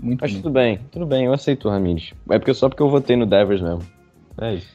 [0.00, 0.44] muito Mas bonito.
[0.44, 2.14] tudo bem, tudo bem, eu aceito o Ramires.
[2.30, 3.82] É porque só porque eu votei no Devers mesmo.
[4.40, 4.74] É isso.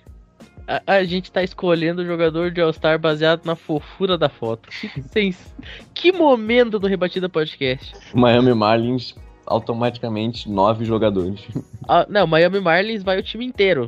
[0.68, 4.70] A, a gente tá escolhendo o jogador de All-Star baseado na fofura da foto.
[4.70, 5.34] Que,
[5.96, 7.92] que momento do Rebatida Podcast.
[8.14, 9.16] O Miami Marlins,
[9.48, 11.42] automaticamente, nove jogadores.
[11.88, 13.88] Ah, não, Miami Marlins vai o time inteiro.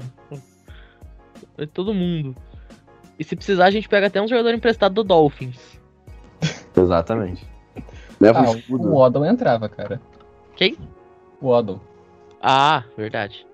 [1.55, 2.35] Vai todo mundo.
[3.19, 5.76] E se precisar, a gente pega até um jogador emprestado do Dolphins.
[6.75, 7.45] Exatamente.
[8.19, 8.87] Leva Ah, o escudo.
[8.89, 10.01] o Waddle entrava, cara.
[10.55, 10.75] Quem?
[11.41, 11.79] O Waddle.
[12.41, 13.45] Ah, verdade.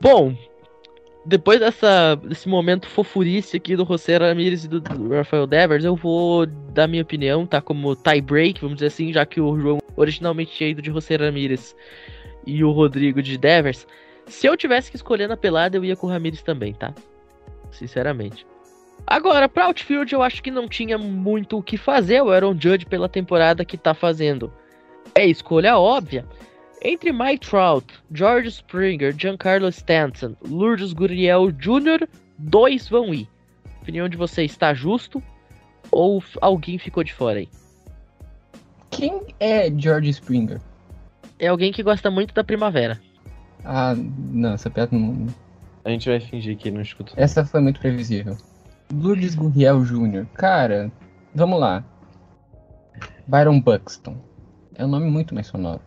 [0.00, 0.34] Bom,
[1.24, 5.94] depois dessa, desse momento fofurice aqui do José Ramirez e do, do Rafael Devers, eu
[5.96, 7.60] vou dar minha opinião, tá?
[7.60, 11.16] Como tie break, vamos dizer assim, já que o João originalmente tinha ido de José
[11.16, 11.74] Ramirez
[12.46, 13.86] e o Rodrigo de Devers.
[14.26, 16.92] Se eu tivesse que escolher na pelada, eu ia com o Ramirez também, tá?
[17.70, 18.46] Sinceramente.
[19.06, 22.22] Agora, pra outfield, eu acho que não tinha muito o que fazer.
[22.22, 24.52] O Aaron Judge, pela temporada que tá fazendo,
[25.14, 26.24] é escolha óbvia.
[26.84, 33.28] Entre Mike Trout, George Springer, Giancarlo Stanton, Lourdes Gurriel Jr., dois vão ir.
[33.64, 35.22] A opinião de vocês está justo?
[35.90, 37.48] Ou alguém ficou de fora aí?
[38.90, 40.60] Quem é George Springer?
[41.38, 43.00] É alguém que gosta muito da primavera.
[43.64, 45.26] Ah, não, essa piada não.
[45.84, 47.14] A gente vai fingir que não escutou.
[47.16, 48.36] Essa foi muito previsível.
[48.92, 50.26] Lourdes Gurriel Jr.
[50.34, 50.92] Cara,
[51.34, 51.82] vamos lá.
[53.26, 54.16] Byron Buxton.
[54.74, 55.80] É um nome muito mais sonoro.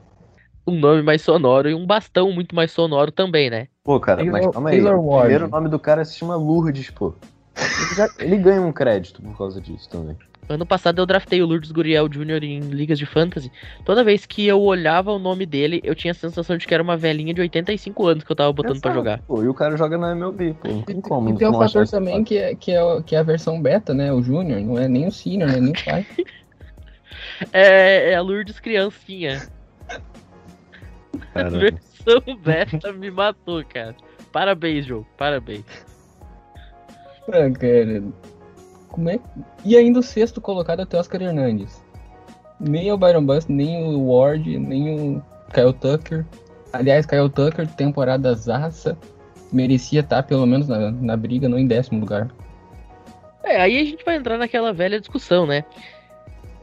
[0.65, 3.67] Um nome mais sonoro e um bastão muito mais sonoro também, né?
[3.83, 4.77] Pô, cara, mas calma aí.
[4.81, 5.27] Taylor O Ward.
[5.27, 7.13] primeiro nome do cara se chama Lourdes, pô.
[7.57, 10.17] Ele, já- ele ganha um crédito por causa disso também.
[10.47, 12.43] Ano passado eu draftei o Lourdes Guriel Jr.
[12.43, 13.51] em ligas de fantasy.
[13.83, 16.83] Toda vez que eu olhava o nome dele, eu tinha a sensação de que era
[16.83, 19.21] uma velhinha de 85 anos que eu tava botando pra Exato, jogar.
[19.23, 20.67] Pô, e o cara joga na MLB, pô.
[20.67, 21.31] Não tem como.
[21.31, 24.13] E tem um fator também que é, que, é, que é a versão beta, né?
[24.13, 26.05] O Júnior, não é nem o Senior, não é nem o pai.
[27.51, 29.41] É, é a Lourdes criancinha.
[31.33, 33.95] A versão beta me matou, cara.
[34.31, 35.05] Parabéns, jogo.
[35.17, 35.65] Parabéns.
[37.29, 38.03] Ah, cara.
[38.89, 39.19] Como é?
[39.63, 41.83] E ainda o sexto colocado até Oscar Hernandes.
[42.59, 46.25] Nem o Byron Buxton, nem o Ward, nem o Kyle Tucker.
[46.71, 48.97] Aliás, Kyle Tucker, temporada zaça.
[49.51, 52.29] Merecia estar pelo menos na, na briga, não em décimo lugar.
[53.43, 55.63] É, aí a gente vai entrar naquela velha discussão, né?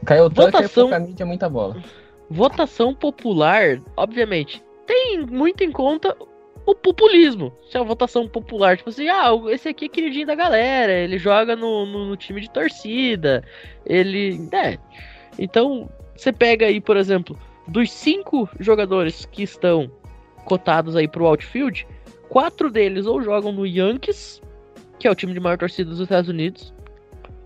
[0.05, 1.77] Kyle Tucker, Votação- pouca mídia, muita bola.
[2.29, 6.15] Votação popular, obviamente, tem muito em conta
[6.65, 7.53] o populismo.
[7.69, 11.17] Se é uma votação popular, tipo assim, ah, esse aqui é queridinho da galera, ele
[11.17, 13.43] joga no, no, no time de torcida,
[13.85, 14.47] ele.
[14.51, 14.77] É.
[15.37, 19.91] Então, você pega aí, por exemplo, dos cinco jogadores que estão
[20.45, 21.87] cotados aí pro outfield,
[22.29, 24.41] quatro deles ou jogam no Yankees,
[24.99, 26.73] que é o time de maior torcida dos Estados Unidos,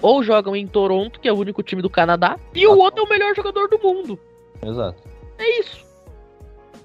[0.02, 3.06] ou jogam em Toronto, que é o único time do Canadá, e o outro é
[3.06, 4.20] o melhor jogador do mundo.
[4.64, 5.02] Exato.
[5.38, 5.87] É isso.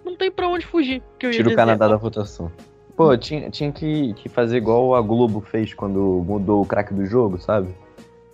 [0.05, 1.03] Não tem pra onde fugir.
[1.19, 1.55] Que eu ia Tira o.
[1.57, 2.51] Canadá da votação.
[2.97, 7.07] Pô, tinha, tinha que, que fazer igual a Globo fez quando mudou o craque do
[7.07, 7.69] jogo, sabe?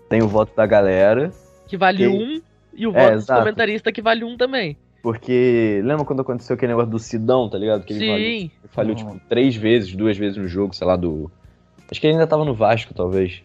[0.08, 1.30] Tem o voto da galera,
[1.66, 2.40] Que vale Que- um,
[2.74, 3.40] e o É, voto do exato.
[3.40, 4.76] comentarista que vale um também.
[5.02, 5.80] porque.
[5.84, 7.84] Lembra quando aconteceu aquele negócio do Sidão, tá ligado?
[7.84, 8.24] Que ele falhou, Sim.
[8.34, 11.30] ele falhou, tipo, três vezes, duas vezes no jogo, sei lá, do.
[11.90, 13.42] Acho que ele ainda tava no Vasco, talvez.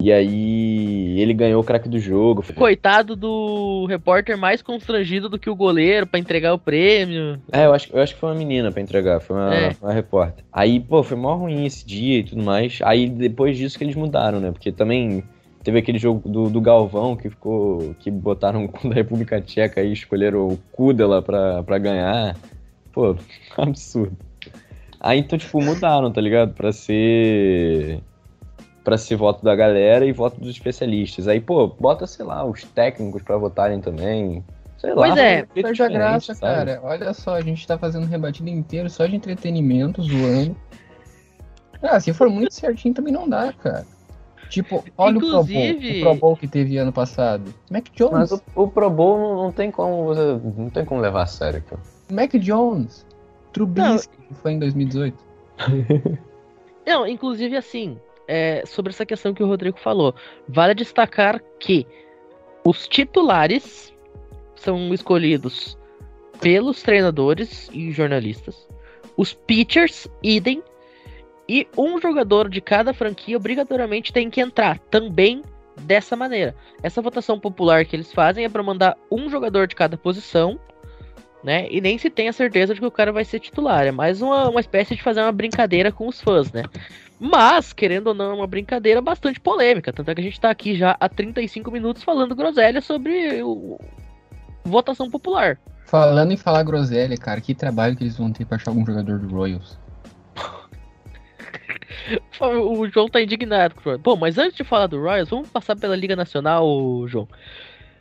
[0.00, 2.44] E aí ele ganhou o craque do jogo.
[2.54, 7.40] Coitado do repórter mais constrangido do que o goleiro pra entregar o prêmio.
[7.50, 9.76] É, eu acho, eu acho que foi uma menina pra entregar, foi uma, É.
[9.82, 10.44] uma repórter.
[10.52, 12.78] Aí, pô, foi mó ruim esse dia e tudo mais.
[12.82, 14.52] Aí depois disso que eles mudaram, né?
[14.52, 15.24] Porque também
[15.64, 17.94] teve aquele jogo do, do Galvão que ficou.
[17.98, 22.36] que botaram o cu da República Tcheca e escolheram o Kudela pra, pra ganhar.
[22.92, 23.16] Pô,
[23.58, 24.16] absurdo.
[25.00, 26.54] Aí então, tipo, mudaram, tá ligado?
[26.54, 27.98] Pra ser.
[28.88, 31.28] Pra ser voto da galera e voto dos especialistas.
[31.28, 34.42] Aí, pô, bota, sei lá, os técnicos pra votarem também.
[34.78, 34.96] Sei lá.
[35.08, 36.54] Pois é, um jeito Perde a graça, sabe?
[36.54, 36.80] cara.
[36.82, 40.56] Olha só, a gente tá fazendo rebatido inteiro só de entretenimento, zoando.
[41.82, 43.84] Ah, se for muito certinho também não dá, cara.
[44.48, 47.52] Tipo, olha o Pro Bowl, Inclusive- o Pro Bowl que teve ano passado.
[47.70, 50.40] Mac Jones, Mas o, o Pro Bowl não, não tem como você.
[50.56, 51.82] Não tem como levar a sério, cara.
[52.10, 53.04] Mac Jones,
[53.52, 55.14] Trubisky, que foi em 2018.
[56.86, 57.98] Não, inclusive assim,
[58.28, 60.14] é, sobre essa questão que o Rodrigo falou,
[60.46, 61.86] vale destacar que
[62.64, 63.92] os titulares
[64.54, 65.78] são escolhidos
[66.40, 68.68] pelos treinadores e jornalistas,
[69.16, 70.62] os pitchers, idem,
[71.48, 75.42] e um jogador de cada franquia obrigatoriamente tem que entrar também
[75.80, 76.54] dessa maneira.
[76.82, 80.60] Essa votação popular que eles fazem é para mandar um jogador de cada posição,
[81.42, 81.66] né?
[81.70, 83.86] E nem se tem a certeza de que o cara vai ser titular.
[83.86, 86.64] É mais uma, uma espécie de fazer uma brincadeira com os fãs, né?
[87.20, 89.92] Mas, querendo ou não, é uma brincadeira bastante polêmica.
[89.92, 93.78] Tanto é que a gente tá aqui já há 35 minutos falando groselha sobre o...
[94.64, 95.58] votação popular.
[95.84, 99.18] Falando em falar groselha, cara, que trabalho que eles vão ter pra achar algum jogador
[99.18, 99.78] do Royals.
[102.40, 103.74] O João tá indignado.
[104.00, 107.28] Bom, mas antes de falar do Royals, vamos passar pela Liga Nacional, João.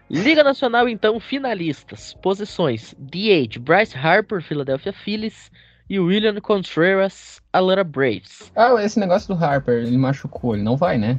[0.09, 2.13] Liga Nacional, então, finalistas.
[2.21, 5.51] Posições: DH, Bryce Harper, Philadelphia Phillies.
[5.89, 8.51] E William Contreras, Atlanta Braves.
[8.55, 11.17] Ah, esse negócio do Harper, ele machucou, ele não vai, né?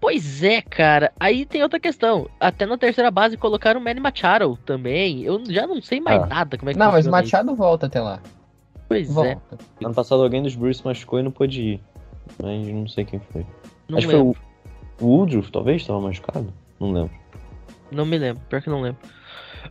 [0.00, 1.12] Pois é, cara.
[1.18, 2.28] Aí tem outra questão.
[2.38, 5.22] Até na terceira base colocaram o Manny Machado também.
[5.24, 6.26] Eu já não sei mais Ah.
[6.26, 7.10] nada como é que Não, mas o isso.
[7.10, 8.20] Machado volta até lá.
[8.88, 9.58] Pois é, Volta.
[9.84, 11.80] Ano passado alguém dos Bruce machucou e não pôde ir.
[12.40, 13.44] Mas não sei quem foi.
[13.88, 14.36] não Acho que foi o,
[15.00, 16.52] o Woodruff, talvez, estava machucado.
[16.78, 17.10] Não lembro.
[17.90, 19.00] Não me lembro, pior que não lembro.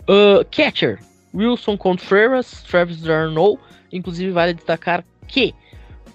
[0.09, 0.99] Ah, catcher,
[1.34, 3.57] Wilson Contreras, Travis Darno.
[3.91, 5.53] Inclusive, vale destacar que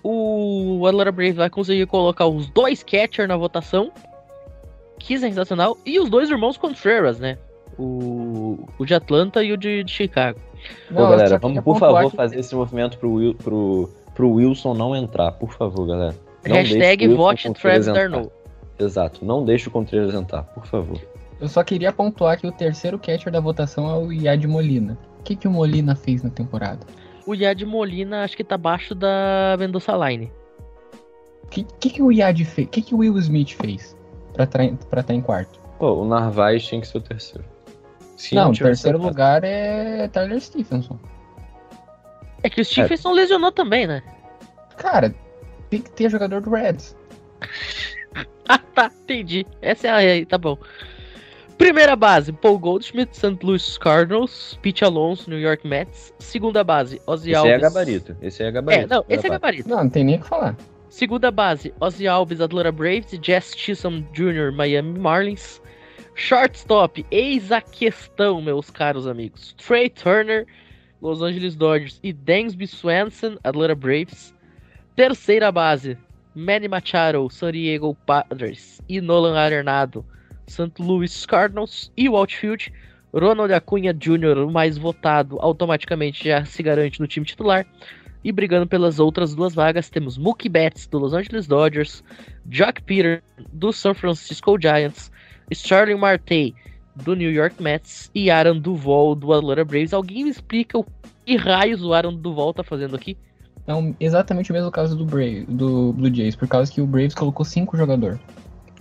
[0.03, 3.91] o Atlanta Braves vai conseguir colocar os dois catcher na votação.
[4.99, 5.77] Que sensacional.
[5.85, 7.39] E os dois irmãos Contreras, né?
[7.79, 10.39] O, o de Atlanta e o de, de Chicago.
[10.91, 14.95] Não, galera, vamos por favor que- fazer esse movimento pro, Will- pro, pro Wilson não
[14.95, 16.15] entrar, por favor, galera.
[16.47, 17.87] Não Hashtag vote Travis.
[17.87, 18.31] Darnold.
[18.79, 21.01] Exato, não deixe o Contreras entrar, por favor.
[21.43, 24.97] Eu só queria pontuar que o terceiro catcher da votação é o Yad Molina.
[25.19, 26.87] O que, que o Molina fez na temporada?
[27.27, 30.33] O Yad Molina acho que tá abaixo da Mendoza Line.
[31.43, 32.69] O que, que, que o Yad fez?
[32.69, 33.97] O que, que o Will Smith fez
[34.35, 35.59] pra estar em quarto?
[35.81, 37.45] Pô, o Narvaez tinha que ser o terceiro.
[38.17, 40.97] Se não, o terceiro lugar é Tyler Stephenson.
[42.45, 44.01] É que o Stephenson lesionou também, né?
[44.77, 45.13] Cara,
[45.69, 46.97] tem que ter jogador do Reds.
[48.49, 49.47] Ah, tá, entendi.
[49.63, 50.59] Essa é a aí, tá bom.
[51.63, 53.39] Primeira base, Paul Goldschmidt, St.
[53.47, 56.13] Louis Cardinals, Pete Alonso, New York Mets.
[56.19, 57.53] Segunda base, Ozzy Esse Alves.
[57.53, 58.17] é gabarito.
[58.21, 58.85] Esse é gabarito.
[58.85, 59.31] É, não, esse é Gabarito.
[59.31, 59.69] gabarito.
[59.69, 60.57] Não, não tem nem o que falar.
[60.89, 65.63] Segunda base, Ozzy Alves, Atlanta Braves, Jess Chisholm Jr., Miami Marlins.
[66.17, 69.55] Shortstop, eis a questão, meus caros amigos.
[69.57, 70.47] Trey Turner,
[71.01, 74.35] Los Angeles Dodgers e Dansby Swanson, Atlanta Braves.
[74.97, 75.97] Terceira base,
[76.35, 80.05] Manny Machado, San Diego Padres e Nolan Arenado,
[80.53, 80.73] St.
[80.81, 81.91] Louis Cardinals.
[81.97, 82.73] E o outfield,
[83.13, 87.67] Ronald Acunha Jr., o mais votado, automaticamente já se garante no time titular.
[88.25, 92.05] E brigando pelas outras duas vagas, temos Mookie Betts, do Los Angeles Dodgers,
[92.49, 93.23] Jock Peter,
[93.53, 95.11] do San Francisco Giants,
[95.51, 96.55] Starling Marte,
[96.95, 99.93] do New York Mets, e Aaron Duval, do Atlanta Braves.
[99.93, 100.87] Alguém me explica o
[101.27, 103.17] que raios o Aaron Duval tá fazendo aqui?
[103.67, 106.87] É um- exatamente o mesmo caso do, Brave, do Blue Jays, por causa que o
[106.87, 108.19] Braves colocou cinco jogadores.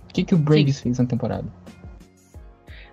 [0.10, 1.46] O que, que o Braves fez na temporada?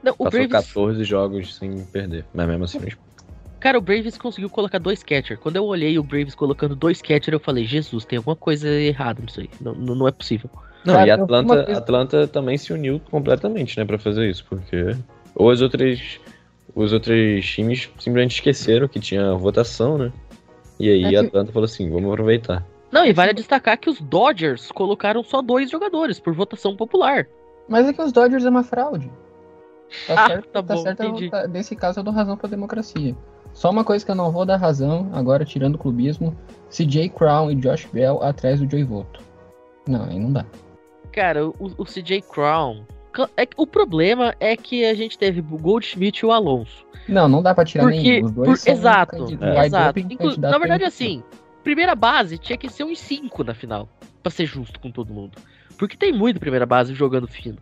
[0.08, 2.24] Não, o Passou Braves, 14 jogos sem perder.
[2.34, 2.80] Mas mesmo assim,
[3.60, 5.38] cara, o Braves conseguiu colocar dois catcher.
[5.38, 9.20] Quando eu olhei o Braves colocando dois catcher, eu falei, Jesus, tem alguma coisa errada
[9.22, 9.50] nisso aí.
[9.60, 10.48] Não, não, não é possível.
[10.84, 14.96] Não, Cara, e Atlanta, coisa- Atlanta também se uniu completamente, né, pra fazer isso, porque
[15.34, 16.20] ou as outras
[16.74, 20.12] os outros times simplesmente esqueceram que tinha votação, né?
[20.78, 22.64] E aí É que- Atlanta falou assim, vamos aproveitar.
[22.92, 27.26] Não, e vale destacar que os Dodgers colocaram só dois jogadores por votação popular.
[27.68, 29.10] Mas é que os Dodgers é uma fraude.
[30.06, 31.30] Tá Ah, certo, tá tá bom, certo, entendi.
[31.30, 33.16] tá- nesse caso eu dou razão pra democracia.
[33.54, 36.36] Só uma coisa que eu não vou dar razão, agora tirando o clubismo,
[36.70, 39.20] CJ Crown e Josh Bell atrás do Joey Voto.
[39.88, 40.44] Não, aí não dá.
[41.12, 42.84] Cara, o, o CJ Crown.
[43.36, 46.86] é o problema é que a gente teve o Goldschmidt e o Alonso.
[47.08, 48.26] Não, não dá pra tirar Porque, nenhum.
[48.26, 49.66] Os dois por- são exato, é.
[49.66, 49.98] exato.
[49.98, 51.22] Inclu- na verdade, assim,
[51.64, 53.88] primeira base tinha que ser uns 5 na final,
[54.22, 55.38] pra ser justo com todo mundo.
[55.78, 57.56] Porque tem muito primeira base jogando fino.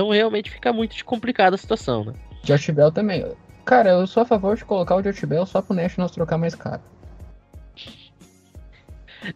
[0.00, 2.14] Então realmente fica muito complicada a situação, né?
[2.42, 3.22] Josh Bell também.
[3.66, 6.54] Cara, eu sou a favor de colocar o Josh Bell só pro Nationals trocar mais
[6.54, 6.80] caro.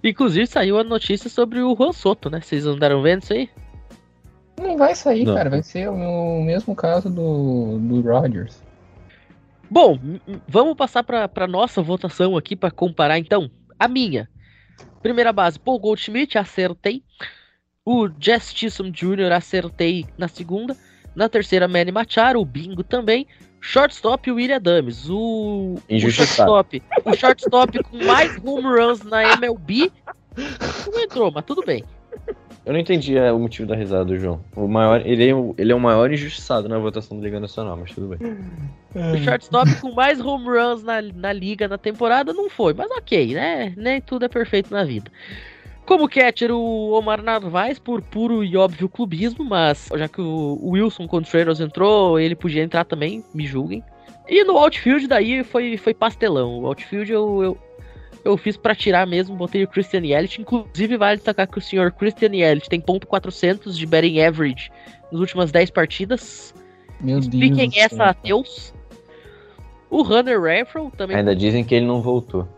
[0.02, 2.40] Inclusive saiu a notícia sobre o Juan Soto, né?
[2.40, 3.50] Vocês andaram vendo isso aí?
[4.58, 5.34] Não vai sair, Não.
[5.34, 5.50] cara.
[5.50, 8.62] Vai ser o mesmo caso do, do Rodgers.
[9.70, 9.98] Bom,
[10.48, 13.50] vamos passar pra, pra nossa votação aqui pra comparar então.
[13.78, 14.30] A minha.
[15.02, 17.04] Primeira base, Paul Goldschmidt, acertei.
[17.86, 19.30] O Jess Chisholm Jr.
[19.32, 20.74] acertei na segunda.
[21.14, 23.26] Na terceira, Manny Machado, o bingo também.
[23.60, 25.08] Shortstop, William Adams.
[25.10, 29.92] O, o shortstop, o shortstop com mais home runs na MLB
[30.86, 31.84] não entrou, mas tudo bem.
[32.64, 34.42] Eu não entendi é, o motivo da risada do João.
[34.56, 37.76] O maior, ele, é o, ele é o maior injustiçado na votação da Liga Nacional,
[37.76, 38.18] mas tudo bem.
[38.94, 43.34] O shortstop com mais home runs na, na liga na temporada não foi, mas ok,
[43.34, 43.74] né?
[43.76, 45.10] Nem tudo é perfeito na vida.
[45.86, 50.70] Como catcher, o Omar Narvaez, por puro e óbvio clubismo, mas já que o o
[50.70, 53.82] Wilson Contreras entrou, ele podia entrar também, me julguem.
[54.26, 56.60] E no outfield daí foi, foi pastelão.
[56.60, 57.58] O outfield eu, eu,
[58.24, 60.40] eu fiz pra tirar mesmo, botei o Christian Yelich.
[60.40, 64.70] Inclusive vale destacar que o senhor Christian Yelich tem ponto .400 de batting average
[65.12, 66.54] nas últimas 10 partidas.
[66.98, 67.26] Meu Deus.
[67.26, 68.72] Expliquem do essa Deus.
[69.90, 71.18] O Hunter Renfro também.
[71.18, 72.48] Ainda dizem que ele não voltou.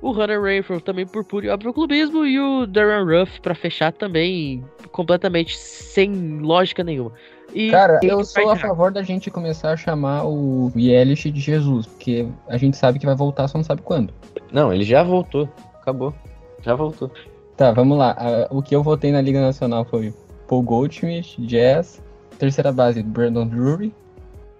[0.00, 2.24] O Hunter Renfro também por puro e óbvio clubismo.
[2.24, 7.12] E o Darren Ruff pra fechar também completamente sem lógica nenhuma.
[7.52, 11.86] E Cara, eu sou a favor da gente começar a chamar o Yelich de Jesus,
[11.86, 14.12] porque a gente sabe que vai voltar, só não sabe quando.
[14.52, 15.48] Não, ele já voltou.
[15.80, 16.14] Acabou.
[16.60, 17.10] Já voltou.
[17.56, 18.16] Tá, vamos lá.
[18.50, 20.12] O que eu votei na Liga Nacional foi
[20.46, 22.02] Paul Goldschmidt, Jazz,
[22.38, 23.94] terceira base Brandon Drury,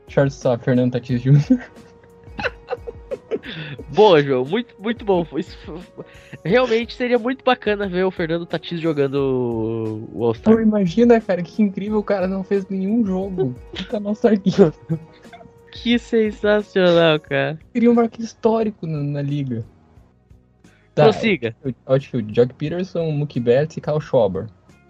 [0.09, 1.61] shortstop Fernando Tatis Jr.
[3.95, 4.45] Boa, João.
[4.45, 5.27] Muito, muito bom.
[5.37, 5.57] Isso
[6.45, 10.55] Realmente seria muito bacana ver o Fernando Tatis jogando o All-Star.
[10.55, 13.55] Pô, imagina, cara, que incrível o cara não fez nenhum jogo.
[13.75, 14.73] Puta nossa guia.
[15.71, 17.59] Que sensacional, cara.
[17.73, 19.65] Queria um marco histórico na, na liga.
[20.95, 21.55] Tá, Prossiga.
[21.87, 24.47] Outfield, Jock Peterson, Mookie Betts e Kyle Schwarber.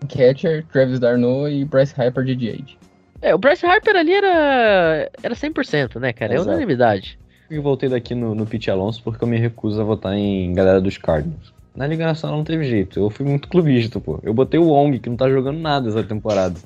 [0.09, 2.79] Catcher, Travis Darno e Bryce Harper de Jade.
[3.21, 6.33] É, o Bryce Harper ali era, era 100%, né, cara?
[6.33, 6.51] É Exato.
[6.51, 7.19] unanimidade.
[7.51, 10.81] Eu voltei daqui no, no Pete Alonso porque eu me recuso a votar em galera
[10.81, 11.53] dos Cardinals.
[11.75, 12.99] Na Liga Nacional não teve jeito.
[12.99, 14.19] Eu fui muito clubista, pô.
[14.23, 16.59] Eu botei o Wong, que não tá jogando nada essa temporada.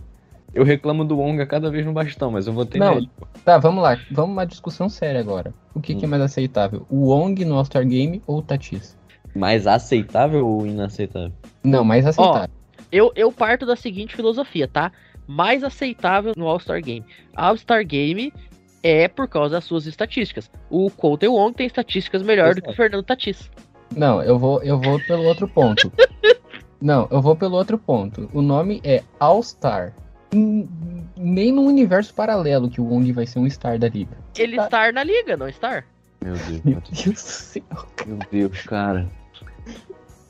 [0.54, 2.94] Eu reclamo do Wong a cada vez no bastão, mas eu votei Não.
[2.94, 3.10] nele.
[3.16, 3.26] pô.
[3.44, 3.98] Tá, vamos lá.
[4.10, 5.54] Vamos uma discussão séria agora.
[5.74, 6.10] O que, que é Hum.
[6.10, 6.86] mais aceitável?
[6.90, 8.96] O Wong no All-Star Game ou o Tatis?
[9.34, 11.32] Mais aceitável ou inaceitável?
[11.62, 12.50] Não, mais aceitável.
[12.90, 14.92] Eu, eu parto da seguinte filosofia, tá?
[15.26, 17.04] Mais aceitável no All-Star Game.
[17.34, 18.32] All-Star Game
[18.82, 20.50] é por causa das suas estatísticas.
[20.70, 22.74] O Colton Wong tem estatísticas melhor do que o.
[22.74, 23.50] Fernando Tatis.
[23.96, 25.92] Não, eu vou, eu vou pelo outro ponto.
[26.80, 28.28] Não, eu vou pelo outro ponto.
[28.32, 29.94] O nome é All-Star.
[30.34, 30.66] Hum,
[31.16, 34.16] Nem no universo paralelo que o Wong vai ser um star da liga.
[34.36, 34.64] Ele Tá.
[34.64, 35.86] estar na liga, não estar?
[36.24, 36.80] Meu Deus, Meu.
[36.90, 37.62] Deus do céu.
[38.06, 39.06] Meu Deus, cara.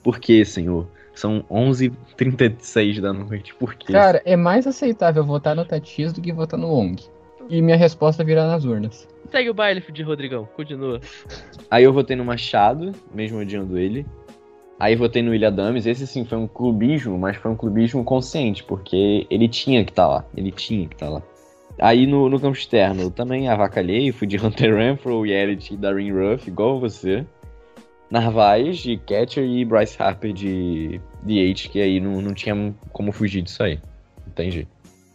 [0.03, 0.87] Por que, senhor?
[1.15, 3.55] São 11h36 da noite.
[3.55, 3.93] Por quê?
[3.93, 7.03] Cara, é mais aceitável votar no Tatis do que votar no Wong.
[7.53, 9.07] E minha resposta virá nas urnas.
[9.31, 10.99] Segue o baile de Rodrigão, continua.
[11.71, 14.07] Aí eu votei no Machado, mesmo odiando ele.
[14.81, 15.85] Aí votei no William Adams.
[15.85, 20.09] Esse sim foi um clubismo, mas foi um clubismo consciente, porque ele tinha que estar
[20.09, 20.25] lá.
[20.35, 21.23] Ele tinha que estar lá.
[21.79, 26.11] Aí no, no campo externo eu também avacalhei, fui de Hunter Renfro, Yelich e Darren
[26.11, 27.27] Ruff, igual você.
[28.11, 33.43] Narvaez de catcher e Bryce Harper de DH, que aí não, não tinha como fugir
[33.43, 33.79] disso aí.
[34.39, 34.72] Jeito.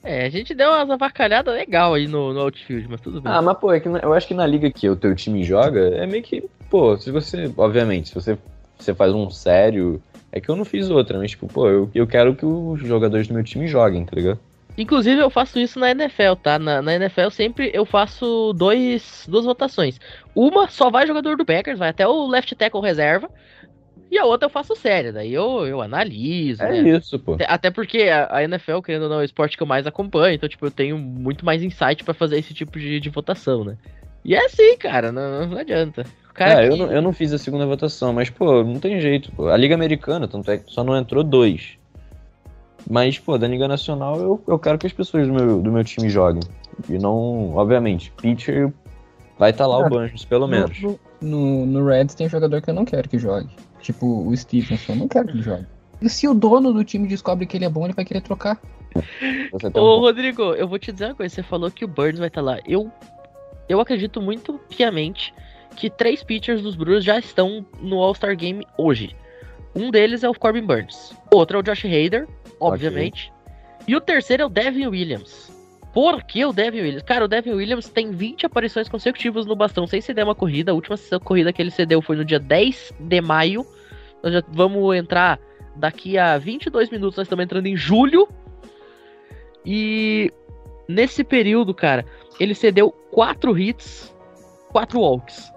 [0.08, 3.30] É, a gente deu umas avacalhadas legal aí no, no outfield, mas tudo bem.
[3.30, 5.82] Ah, mas pô, é que eu acho que na liga que o teu time joga,
[5.82, 8.38] é meio que, pô, se você, obviamente, se você,
[8.80, 10.02] você faz um sério,
[10.32, 13.28] é que eu não fiz outra, mas tipo, pô, eu, eu quero que os jogadores
[13.28, 14.40] do meu time joguem, tá ligado?
[14.78, 16.58] Inclusive, eu faço isso na NFL, tá?
[16.58, 20.00] Na, na NFL, sempre eu faço dois, duas votações.
[20.34, 23.30] Uma só vai jogador do Packers, vai até o left tackle reserva.
[24.10, 26.98] E a outra eu faço séria, daí eu, eu analiso, É né?
[26.98, 27.38] isso, pô.
[27.48, 30.36] Até- porque a, a NFL, querendo ou não, é o esporte que eu mais acompanho,
[30.36, 33.78] então, tipo, eu tenho muito mais insight pra fazer esse tipo de, de votação, né?
[34.24, 36.06] E é assim, cara, não, não adianta.
[36.34, 39.00] Cara É, eu que- não, eu não fiz a segunda votação, mas, pô, não tem
[39.02, 39.48] jeito, pô.
[39.50, 41.78] A Liga Americana, tanto é que só não entrou dois.
[42.90, 45.84] Mas, pô, da Liga Nacional, eu, eu quero que as pessoas do meu, do meu
[45.84, 46.44] time joguem.
[46.88, 48.72] E não, obviamente, pitcher
[49.38, 50.80] vai estar lá o Banjos, pelo menos.
[50.82, 53.50] No, no, no Reds tem jogador que eu não quero que jogue.
[53.88, 55.66] Tipo o Stevenson, eu não quero que ele jogue.
[56.02, 58.62] E se o dono do time descobre que ele é bom, ele vai querer trocar.
[58.94, 59.80] Um Ô, ponto.
[59.80, 61.34] Rodrigo, eu vou te dizer uma coisa.
[61.34, 62.60] Você falou que o Burns vai estar lá.
[62.68, 62.92] Eu,
[63.70, 65.34] eu acredito muito piamente
[65.78, 69.16] que três pitchers dos Brewers já estão no All-Star Game hoje.
[69.74, 71.16] Um deles é o Corbin Burns.
[71.32, 72.28] O outro é o Josh Hader,
[72.60, 73.32] obviamente.
[73.88, 75.50] E o terceiro é o Devin Williams.
[75.94, 77.04] Por que o Devin Williams?
[77.04, 80.74] Cara, o Devin Williams tem 20 aparições consecutivas no bastão sem ceder uma corrida.
[80.74, 83.66] A última corrida que ele cedeu foi no dia 10 de maio.
[84.28, 85.40] Nós já vamos entrar
[85.74, 88.28] daqui a 22 minutos, nós estamos entrando em julho.
[89.66, 90.32] E
[90.88, 92.06] nesse período, cara,
[92.38, 94.14] ele cedeu 4 hits,
[94.70, 95.52] 4 walks.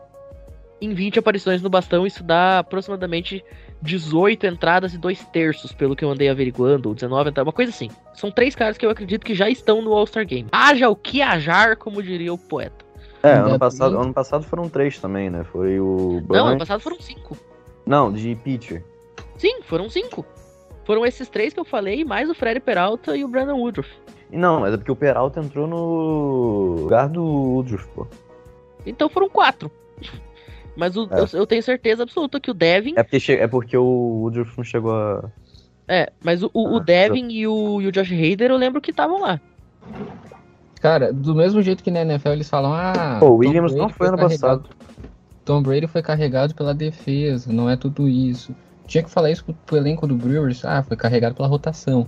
[0.80, 3.44] Em 20 aparições no bastão, isso dá aproximadamente
[3.82, 7.70] 18 entradas e 2 terços, pelo que eu andei averiguando, ou 19 entradas, uma coisa
[7.70, 7.88] assim.
[8.14, 10.48] São três caras que eu acredito que já estão no All-Star Game.
[10.52, 12.84] Haja o que hajar, como diria o poeta.
[13.22, 15.44] É, ano passado, ano passado foram três também, né?
[15.44, 17.36] Foi o Não, ano passado foram cinco.
[17.86, 18.84] Não, de pitcher.
[19.36, 20.24] Sim, foram cinco.
[20.84, 23.90] Foram esses três que eu falei, mais o Freddy Peralta e o Brandon Woodruff.
[24.30, 28.06] Não, mas é porque o Peralta entrou no lugar do Woodruff, pô.
[28.86, 29.70] Então foram quatro.
[30.76, 31.20] Mas o- É.
[31.20, 33.84] eu, eu tenho certeza absoluta que o Devin É porque, che- é porque o
[34.22, 35.24] Woodruff não chegou a.
[35.88, 38.80] É, mas o, o, o Ah, Devin e o, e o Josh Hader eu lembro
[38.80, 39.40] que estavam lá.
[40.80, 43.16] Cara, do mesmo jeito que na NFL eles falam, ah.
[43.20, 44.76] Pô, o Williams não foi ano carregado- passado.
[45.50, 48.54] Tom Brady foi carregado pela defesa, não é tudo isso.
[48.86, 52.06] Tinha que falar isso pro, pro elenco do Brewers, ah, foi carregado pela rotação.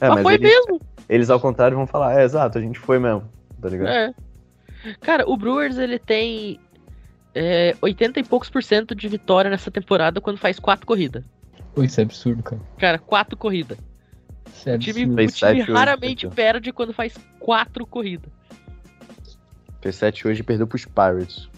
[0.00, 0.80] É, mas mas foi eles, mesmo.
[1.08, 3.22] eles ao contrário vão falar, é exato, a gente foi mesmo.
[3.62, 3.90] Tá ligado?
[3.90, 4.14] É.
[5.00, 6.58] Cara, o Brewers ele tem
[7.32, 11.22] é, 80 e poucos por cento de vitória nessa temporada quando faz quatro corridas.
[11.76, 12.62] Isso é absurdo, cara.
[12.76, 13.78] Cara, quatro corridas.
[14.52, 15.22] Isso é O time, absurdo.
[15.22, 16.34] o time hoje, raramente então.
[16.34, 18.32] perde quando faz quatro corridas.
[19.80, 21.48] P7 hoje perdeu pros Pirates.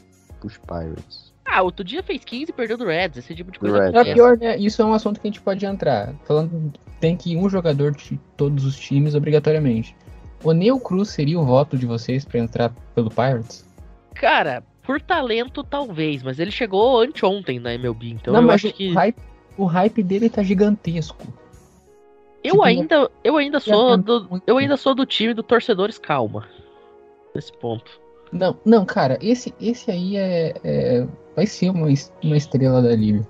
[0.47, 1.35] Pros Pirates.
[1.45, 3.19] Ah, outro dia fez 15 e perdeu do Reds.
[3.19, 4.09] Esse tipo de coisa Reds.
[4.09, 4.57] É pior, né?
[4.57, 6.13] Isso é um assunto que a gente pode entrar.
[6.25, 9.97] Falando, tem que ir um jogador de todos os times obrigatoriamente.
[10.43, 13.65] O Neil Cruz seria o voto de vocês pra entrar pelo Pirates?
[14.15, 18.69] Cara, por talento talvez, mas ele chegou anteontem na MLB, então não, eu mas acho
[18.69, 18.93] o, que...
[18.93, 19.17] hype,
[19.57, 21.27] o hype dele tá gigantesco.
[22.43, 26.47] Eu Tipo, ainda, eu ainda sou do, eu ainda sou do time do torcedores calma.
[27.35, 28.01] Nesse ponto.
[28.33, 31.87] Não, não, cara, esse, esse aí é, é- vai ser uma,
[32.23, 33.27] uma estrela da liga.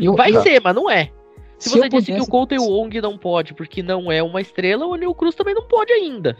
[0.00, 1.10] Eu- Vai eu- ser, mas não é.
[1.58, 4.84] Se, se você disse que o Colton Wong não pode porque não é uma estrela,
[4.86, 6.36] o Neil Cruz também não pode ainda.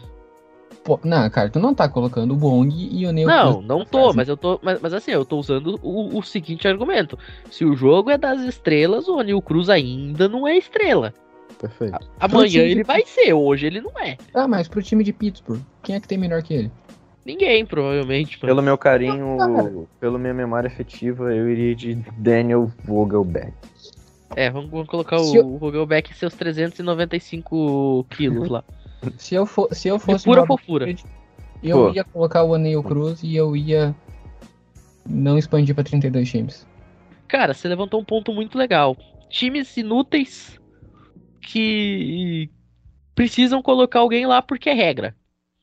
[0.83, 3.85] Pô, não, cara, tu não tá colocando o Wong e o Neo Não, Cruz não
[3.85, 4.59] tô, mas eu tô.
[4.61, 7.17] Mas, mas assim, eu tô usando o, o seguinte argumento.
[7.49, 11.11] Se o jogo é das estrelas, o Anil Cruz ainda não é estrela.
[11.59, 11.97] Perfeito.
[12.19, 14.17] Amanhã time ele de- vai ser, hoje ele não é.
[14.33, 16.71] Ah, mas pro time de Pittsburgh, quem é que tem melhor que ele?
[17.25, 18.37] Ninguém, provavelmente.
[18.37, 18.47] mano.
[18.47, 23.51] Pelo meu carinho, pela minha memória afetiva, eu iria de Daniel Vogelback.
[24.35, 28.63] É, vamos, vamos colocar Se o, o Vogelback em seus 395 quilos lá.
[29.17, 30.95] Se eu, for, se eu De fosse pura Bob fofura.
[31.61, 31.89] Eu Pô.
[31.91, 33.95] ia colocar o Anel Cruz e eu ia
[35.07, 36.67] não expandir pra 32 times.
[37.27, 38.97] Cara, você levantou um ponto muito legal.
[39.29, 40.59] Times inúteis
[41.39, 42.49] que
[43.13, 45.15] precisam colocar alguém lá porque é regra.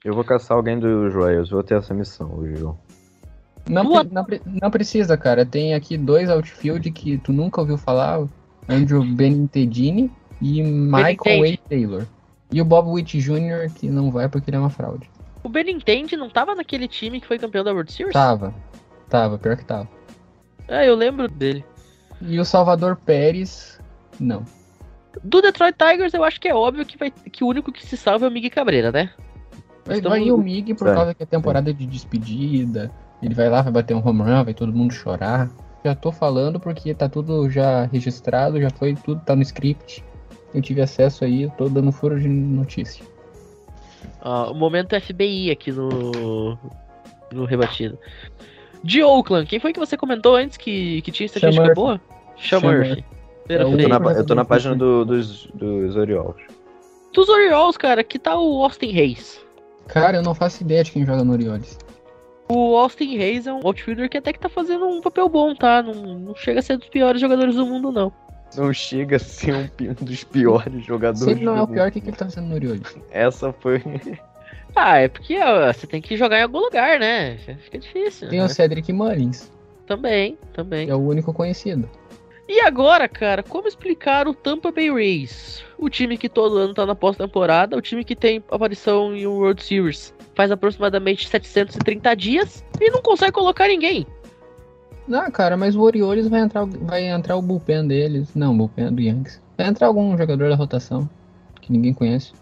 [0.05, 2.79] Eu vou caçar alguém dos Royals, vou ter essa missão hoje, João.
[3.69, 5.47] Não, não, pre- não precisa, cara.
[5.47, 8.27] Tem aqui dois outfield que tu nunca ouviu falar:
[8.69, 11.61] Andrew Benintedini e Michael Benintendi.
[11.65, 11.69] A.
[11.69, 12.07] Taylor.
[12.51, 15.09] E o Bob Witt Jr., que não vai porque ele é uma fraude.
[15.45, 18.13] O Benintendi não tava naquele time que foi campeão da World Series?
[18.13, 18.53] Tava.
[19.09, 19.89] Tava, pior que tava.
[20.69, 21.65] É, eu lembro dele.
[22.21, 23.81] E o Salvador Pérez,
[24.19, 24.45] não.
[25.23, 27.97] Do Detroit Tigers, eu acho que é óbvio que, vai, que o único que se
[27.97, 29.11] salva é o Miguel Cabreira, né?
[29.85, 30.95] Vai, Estamos- vai o Mig por É.
[30.95, 32.91] causa que é temporada de despedida.
[33.23, 35.51] Ele vai lá, vai bater um home run, vai todo mundo chorar.
[35.85, 40.05] Já tô falando porque tá tudo já registrado, já foi tudo, tá no script.
[40.55, 43.05] Eu tive acesso aí, eu tô dando furo de notícia.
[44.25, 46.57] Ó, o momento FBI aqui no,
[47.33, 47.99] no rebatido.
[48.85, 52.01] De Oakland, quem foi que você comentou antes que, que tinha estatística Sean boa?
[52.37, 52.95] Feira
[53.49, 56.43] É Eu tô na, eu tô na página do- dos, dos Orioles.
[57.13, 59.41] Dos Orioles, cara, que tá o Austin Hayes.
[59.89, 61.79] Cara, eu não faço ideia de quem joga no Orioles.
[62.49, 65.83] O Austin Hayes é um outfielder que até que tá fazendo um papel bom, tá?
[65.83, 68.13] Não, não chega a ser dos piores jogadores do mundo, não.
[68.57, 71.25] Não chega a ser um, um dos piores jogadores.
[71.25, 72.97] Se ele não é o pior, o que, que ele tá fazendo no Orioles?
[73.11, 73.83] Essa foi.
[74.75, 77.37] Ah, é porque ó, você tem que jogar em algum lugar, né?
[77.37, 78.31] Fica difícil.
[78.31, 78.47] Tem né?
[78.47, 79.51] o Cedric Mullins,
[79.87, 80.89] Também, também.
[80.89, 81.87] é o único conhecido.
[82.53, 85.65] E agora, cara, como explicar o Tampa Bay Rays?
[85.79, 89.39] O time que todo ano tá na pós-temporada, o time que tem aparição em um
[89.39, 94.07] World Series faz aproximadamente 730 dias e não consegue colocar ninguém.
[95.09, 98.35] Não, cara, mas o Orioles vai entrar, vai entrar o bullpen deles.
[98.35, 99.41] Não, o bullpen do Yankees.
[99.57, 101.09] Vai entrar algum jogador da rotação
[101.59, 102.35] que ninguém conhece.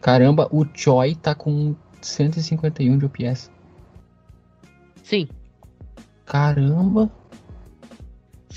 [0.00, 3.50] Caramba, o Choi tá com 151 de OPS.
[5.02, 5.28] Sim,
[6.24, 7.10] Caramba.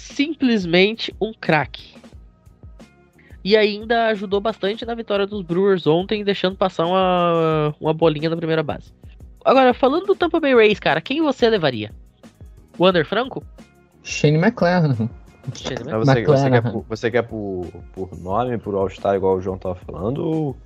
[0.06, 1.95] Simplesmente um craque.
[3.43, 8.38] E ainda ajudou bastante na vitória dos Brewers ontem, deixando passar uma, uma bolinha na
[8.38, 8.93] primeira base.
[9.43, 11.91] Agora, falando do Tampa Bay Rays, cara, quem você levaria?
[12.80, 13.43] Wander Franco?
[14.03, 14.38] Shane
[15.47, 16.51] Mas você, você McLaren.
[16.51, 20.58] quer, por, você quer por, por nome, por All-Star, igual o João tava falando, ou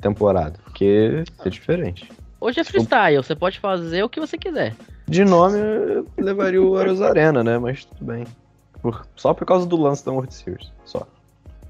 [0.00, 0.58] temporada?
[0.64, 2.10] Porque é diferente.
[2.40, 4.74] Hoje é freestyle, você pode fazer o que você quiser.
[5.06, 7.58] De nome, eu levaria o Arena, né?
[7.58, 8.24] Mas tudo bem.
[8.84, 10.70] Por- só por causa do lance da World Series.
[10.84, 11.06] Só.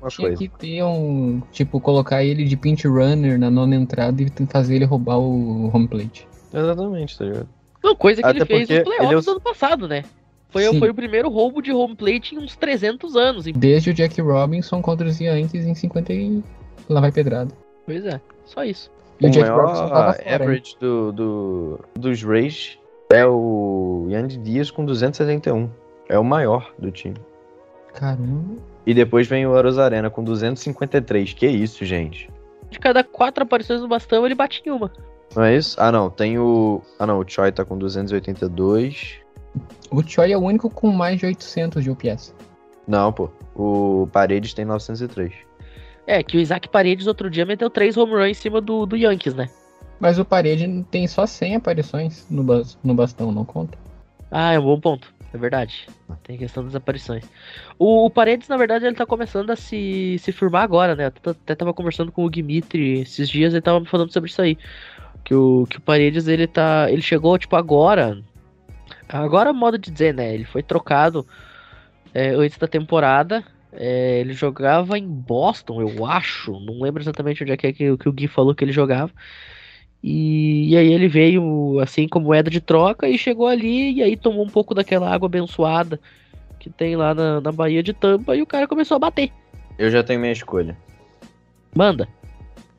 [0.02, 0.36] Uma Tinha coisa.
[0.36, 1.40] que ter um.
[1.52, 5.86] Tipo, colocar ele de pinch runner na nona entrada e fazer ele roubar o home
[5.86, 6.26] plate.
[6.52, 7.48] Exatamente, tá ligado?
[7.84, 10.02] Não, coisa que Até ele fez nos playoffs é o- do ano passado, né?
[10.50, 10.78] Foi, Sim.
[10.80, 13.44] foi o primeiro roubo de home plate em uns 300 anos.
[13.44, 16.42] Desde o Jack Robinson contra os Yankees em 50 e.
[16.88, 17.54] Lá vai pedrada.
[17.86, 18.90] Pois é, só isso.
[19.20, 20.34] E o, o Jack Robinson tava maior fora.
[20.34, 22.76] average do, do, dos Rays
[23.12, 25.70] é o Yandy Dias com 271.
[26.08, 27.16] É o maior do time.
[27.94, 28.56] Caramba.
[28.86, 31.32] E depois vem o Arena com 253.
[31.32, 32.28] Que isso, gente?
[32.70, 34.90] De cada quatro aparições no bastão, ele bate em uma.
[35.34, 35.76] Não é isso?
[35.80, 36.10] Ah, não.
[36.10, 36.82] Tem o.
[36.98, 37.18] Ah, não.
[37.20, 39.18] O Choi tá com 282.
[39.90, 42.34] O Choi é o único com mais de 800 de OPS.
[42.86, 43.30] Não, pô.
[43.54, 45.32] O Paredes tem 903.
[46.06, 48.96] É, que o Isaac Paredes outro dia meteu três home runs em cima do, do
[48.96, 49.48] Yankees, né?
[49.98, 53.78] Mas o Parede tem só 100 aparições no, bas- no bastão, não conta.
[54.30, 55.14] Ah, é um bom ponto.
[55.34, 55.88] É verdade.
[56.22, 57.28] Tem questão das aparições.
[57.76, 61.06] O, o Paredes, na verdade, ele tá começando a se, se firmar agora, né?
[61.06, 64.40] Eu até, tava conversando com o Dimitri esses dias, ele tava me falando sobre isso
[64.40, 64.56] aí.
[65.24, 66.86] Que o, que o Paredes, ele tá.
[66.88, 68.22] Ele chegou, tipo, agora.
[69.08, 70.32] Agora, modo de dizer, né?
[70.32, 71.26] Ele foi trocado
[72.14, 73.42] é, antes da temporada.
[73.72, 76.52] É, ele jogava em Boston, eu acho.
[76.60, 79.10] Não lembro exatamente onde é que, é que, que o Gui falou que ele jogava.
[80.06, 84.18] E, e aí ele veio assim como moeda de troca e chegou ali e aí
[84.18, 85.98] tomou um pouco daquela água abençoada
[86.60, 89.32] que tem lá na, na Baía de Tampa e o cara começou a bater.
[89.78, 90.76] Eu já tenho minha escolha.
[91.74, 92.06] Manda.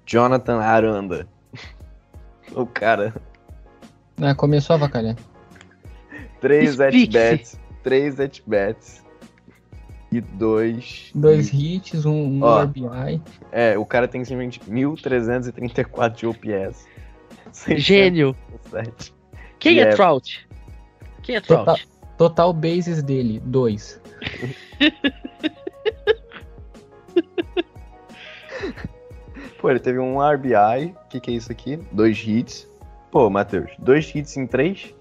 [0.05, 1.27] Jonathan Aranda.
[2.53, 3.11] o cara.
[4.21, 5.15] Ah, começou a avacalhar.
[6.41, 7.17] 3 Explique-se.
[7.17, 7.59] at-bats.
[7.81, 9.03] 3 at-bats.
[10.11, 11.11] E 2.
[11.15, 12.61] Dois hits, um, um Ó.
[12.65, 13.19] RBI.
[13.51, 16.85] É, o cara tem simplesmente 1.334 de OPS.
[17.77, 18.35] Gênio.
[18.71, 19.13] 607.
[19.59, 20.47] Quem E é é- Trout?
[21.23, 21.87] Quem é Total, Trout?
[22.17, 23.99] total bases dele, 2.
[29.59, 30.93] Pô, ele teve um RBI.
[31.05, 31.77] O que, que é isso aqui?
[31.91, 32.67] Dois hits.
[33.11, 34.93] Pô, Matheus, dois hits em três?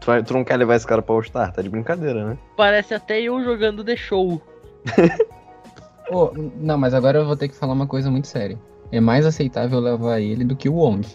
[0.00, 1.52] Tu, vai, tu não quer levar esse cara pra All-Star?
[1.52, 2.38] Tá de brincadeira, né?
[2.56, 4.42] Parece até eu jogando The Show.
[6.08, 8.58] Pô, não, mas agora eu vou ter que falar uma coisa muito séria.
[8.92, 11.06] É mais aceitável levar ele do que o Wong.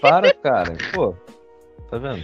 [0.00, 0.74] Para, cara.
[0.92, 1.14] Pô,
[1.90, 2.22] tá vendo?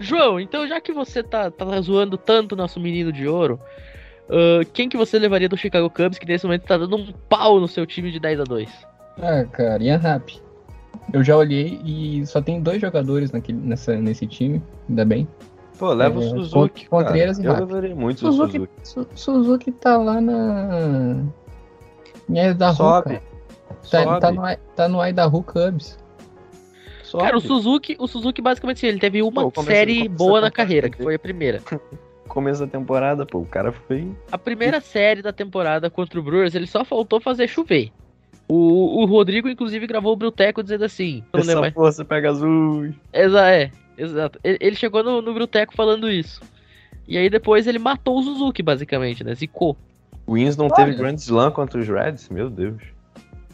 [0.00, 3.60] João, então já que você tá, tá zoando tanto o nosso menino de ouro,
[4.28, 7.60] ah, quem que você levaria do Chicago Cubs que nesse momento tá dando um pau
[7.60, 8.68] no seu time de 10 a 2
[9.22, 10.40] Ah, cara, Ian Happ.
[11.12, 15.28] Eu já olhei e só tem dois jogadores naquele, nessa, nesse time, ainda bem.
[15.78, 16.88] Pô, leva É, o Suzuki.
[16.88, 18.72] Contreiras e Eu levaria muito o Suzuki, Suzuki.
[18.82, 21.22] Su- Suzuki tá lá na.
[22.28, 23.04] Em Idaho, Sobe.
[23.04, 23.22] cara.
[23.90, 24.20] Tá, Sobe.
[24.20, 24.42] tá, no,
[24.74, 25.98] tá no Idaho Cubs.
[27.02, 27.24] Sobe.
[27.24, 30.50] Cara, o Suzuki, o Suzuki basicamente ele teve uma Pô, série começo boa da na
[30.50, 31.62] carreira, que foi a primeira.
[32.28, 34.12] Começo da temporada, pô, o cara foi.
[34.30, 37.92] A primeira série da temporada contra o Brewers, ele só faltou fazer chover.
[38.48, 41.24] O, o Rodrigo, inclusive, gravou o Bruteco dizendo assim.
[41.32, 41.72] Essa mais.
[41.72, 42.92] força pega azul.
[43.12, 44.38] Exa é, exato.
[44.44, 46.40] Ele, ele chegou no, no Bruteco falando isso.
[47.08, 49.34] E aí depois ele matou o Suzuki, basicamente, né?
[49.34, 49.76] Zicou.
[50.26, 50.74] O Wins não Olha.
[50.74, 52.28] teve Grand Slam contra os Reds?
[52.28, 52.82] Meu Deus.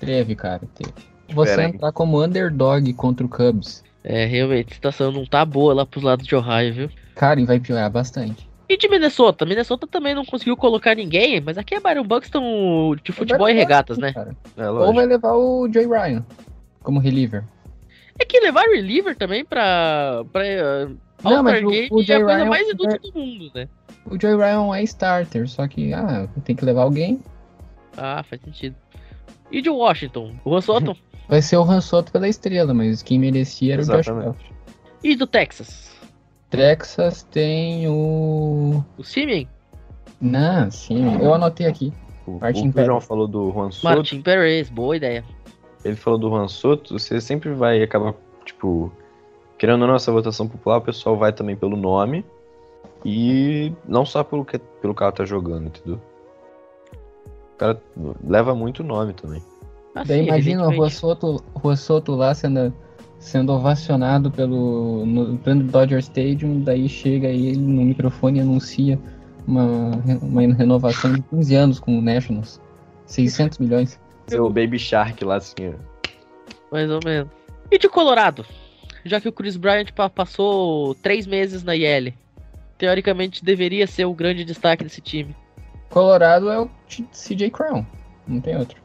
[0.00, 0.92] Teve, cara, teve.
[1.34, 1.66] Você aí.
[1.66, 6.02] entrar como underdog contra o Cubs, É, realmente, a situação não tá boa lá pros
[6.02, 6.90] lados de Ohio, viu?
[7.14, 8.48] cara, e vai piorar bastante.
[8.68, 9.44] E de Minnesota?
[9.46, 13.98] Minnesota também não conseguiu colocar ninguém, mas aqui é Byron Buxton de futebol e regatas,
[13.98, 14.12] né?
[14.56, 16.24] É Ou vai levar o Joey Ryan
[16.82, 17.44] como reliever.
[18.18, 20.24] É que levar reliever também pra.
[20.32, 22.70] pra uh, Não, All-Star mas o- Game o é a Jay coisa Ryan- mais o
[22.70, 23.68] inútil Jay- do mundo, né?
[24.10, 27.20] O Joey Ryan é starter, só que, ah, tem que levar alguém.
[27.96, 28.74] Ah, faz sentido.
[29.50, 30.34] E de Washington?
[30.44, 30.96] O Juan Soto?
[31.28, 34.18] Vai ser o Han Soto pela estrela, mas quem merecia era o Josh Bell.
[34.18, 34.52] Exatamente.
[35.04, 35.92] e do Texas?
[36.50, 38.84] Texas tem o.
[38.98, 39.46] O Simeon?
[40.20, 41.92] Não, sim, eu anotei aqui.
[42.26, 45.24] O, Martin o João falou do Juan Soto, Martin Perez, boa ideia.
[45.84, 48.92] ele falou do Juan Soto, você sempre vai acabar, tipo,
[49.58, 52.24] querendo ou não essa votação popular, o pessoal vai também pelo nome
[53.04, 56.00] e não só pelo que pelo cara tá jogando, entendeu?
[57.54, 57.80] O cara
[58.24, 59.42] leva muito nome também.
[59.94, 60.94] Ah, Daí sim, imagina o Juan evidentemente.
[60.96, 62.72] Soto, Juan Soto lá sendo,
[63.18, 68.98] sendo ovacionado pelo no plano Dodger Stadium, daí chega ele no microfone e anuncia
[69.46, 69.90] uma,
[70.22, 72.60] uma renovação de 15 anos com o Nationals.
[73.06, 74.00] 600 milhões.
[74.26, 75.74] Ser o Baby Shark lá assim.
[76.70, 77.28] Mais ou menos.
[77.70, 78.46] E de Colorado?
[79.04, 82.14] Já que o Chris Bryant pa- passou três meses na IL.
[82.78, 85.36] Teoricamente deveria ser o grande destaque desse time.
[85.88, 86.70] Colorado é o
[87.12, 87.86] CJ Crown,
[88.26, 88.80] não tem outro.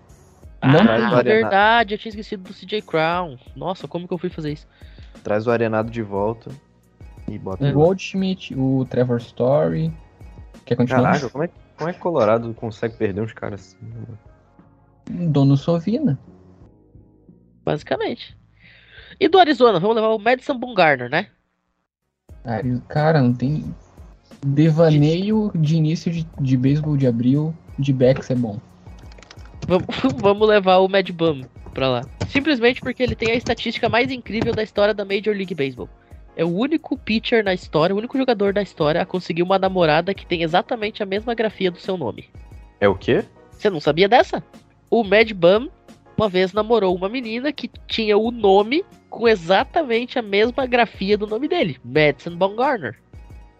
[0.61, 1.33] Não ah, tem.
[1.33, 3.37] verdade, eu tinha esquecido do CJ Crown.
[3.55, 4.67] Nossa, como que eu fui fazer isso?
[5.23, 6.51] Traz o Arenado de volta
[7.29, 7.73] e bota O.
[7.73, 9.93] Goldschmidt, o Trevor Story.
[10.65, 11.13] Quer continuar?
[11.13, 13.77] Caraca, como é, como é que Colorado consegue perder uns caras assim?
[13.87, 14.19] mano?
[15.31, 16.19] Dono Sovina.
[17.63, 18.35] Basicamente.
[19.19, 21.27] E do Arizona, vamos levar o Madison Bumgarner, né?
[22.87, 23.63] Cara, não tem.
[24.45, 28.59] Devaneio de início de, de beisebol de abril de Bex é bom.
[29.67, 31.41] Vamos, vamos levar o Mad Bum
[31.73, 32.01] pra lá.
[32.29, 35.89] Simplesmente porque ele tem a estatística mais incrível da história da Major League Baseball.
[36.35, 40.13] É o único pitcher na história, o único jogador da história a conseguir uma namorada
[40.13, 42.29] que tem exatamente a mesma grafia do seu nome.
[42.79, 43.25] É o quê?
[43.51, 44.43] Você não sabia dessa?
[44.89, 45.67] O Mad Bum
[46.17, 48.83] uma vez namorou uma menina que tinha o nome
[49.17, 52.95] com exatamente a mesma grafia do nome dele, Madison Bumgarner.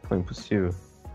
[0.03, 0.69] Foi impossível.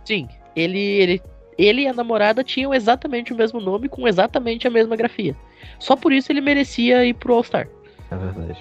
[0.04, 0.26] Sim,
[0.56, 1.22] ele, ele,
[1.56, 5.36] ele e a namorada tinham exatamente o mesmo nome com exatamente a mesma grafia.
[5.78, 7.68] Só por isso ele merecia ir pro All-Star.
[8.10, 8.58] É verdade.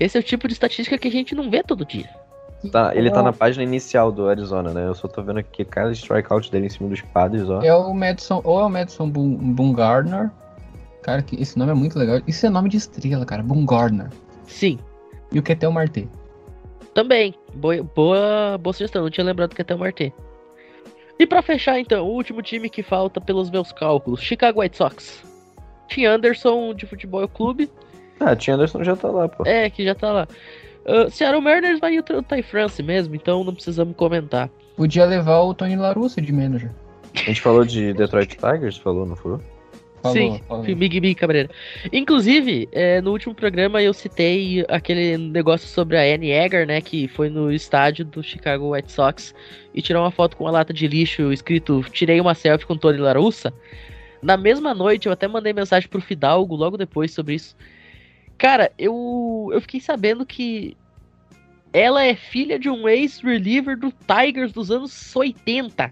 [0.00, 2.08] Esse é o tipo de estatística que a gente não vê todo dia.
[2.72, 4.86] Tá, ele tá É na página inicial do Arizona, né?
[4.86, 7.60] Eu só tô vendo aqui cada strikeout dele em cima dos padres, ó.
[7.62, 10.30] É o Madison, ou é o Madison Boom- Bumgarner.
[11.02, 12.22] Cara, que esse nome é muito legal.
[12.26, 13.42] Isso é nome de estrela, cara.
[13.42, 14.08] Bumgarner.
[14.46, 14.78] Sim,
[15.34, 16.08] E o Ketel Marte.
[16.94, 17.34] também.
[17.54, 20.12] Boa, boa, boa sugestão, não tinha lembrado que até o Marte.
[21.18, 25.22] E pra fechar então, o último time que falta pelos meus cálculos, Chicago White Sox.
[25.88, 27.70] Tim Anderson de futebol clube,
[28.20, 29.44] Ah, Tim Anderson já tá lá, pô.
[29.46, 30.28] é, que já tá lá.
[30.86, 34.48] Uh, Seattle Mariners vai ir o Ty France mesmo, então não precisamos comentar.
[34.76, 36.70] Podia levar o Tony Larusso de manager.
[37.14, 39.38] A gente falou de Detroit Tigers, falou, não foi?
[40.04, 40.64] Falou, Sim, falou.
[40.64, 41.48] Mig Mig Cabreira.
[41.90, 46.82] Inclusive, é, no último programa eu citei aquele negócio sobre a Annie Egger, né?
[46.82, 49.34] Que foi no estádio do Chicago White Sox
[49.72, 52.98] e tirou uma foto com uma lata de lixo escrito Tirei uma selfie com Tony
[52.98, 53.50] Larussa.
[54.20, 57.56] Na mesma noite, eu até mandei mensagem pro Fidalgo logo depois sobre isso.
[58.36, 60.76] Cara, eu, eu fiquei sabendo que
[61.72, 65.90] ela é filha de um ex-reliever do Tigers dos anos 80.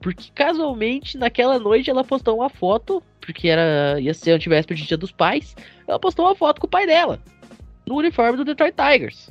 [0.00, 4.96] Porque casualmente, naquela noite, ela postou uma foto, porque era ia ser antivéspera de Dia
[4.98, 5.56] dos Pais,
[5.88, 7.18] ela postou uma foto com o pai dela,
[7.86, 9.30] no uniforme do Detroit Tigers.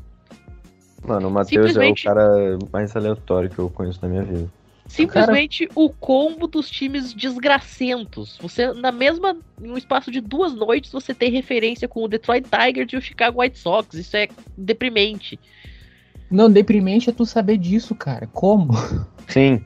[1.06, 4.52] Mano, o Matheus é o Simplesmente- cara mais aleatório que eu conheço na minha vida.
[4.88, 8.38] Simplesmente o combo dos times desgracentos.
[8.42, 9.38] Você, na mesma.
[9.62, 13.02] Em um espaço de duas noites, você tem referência com o Detroit Tigers e o
[13.02, 13.94] Chicago White Sox.
[13.94, 14.28] Isso é
[14.58, 15.40] deprimente.
[16.30, 18.28] Não, deprimente é tu saber disso, cara.
[18.34, 18.74] Como?
[19.30, 19.64] Sim.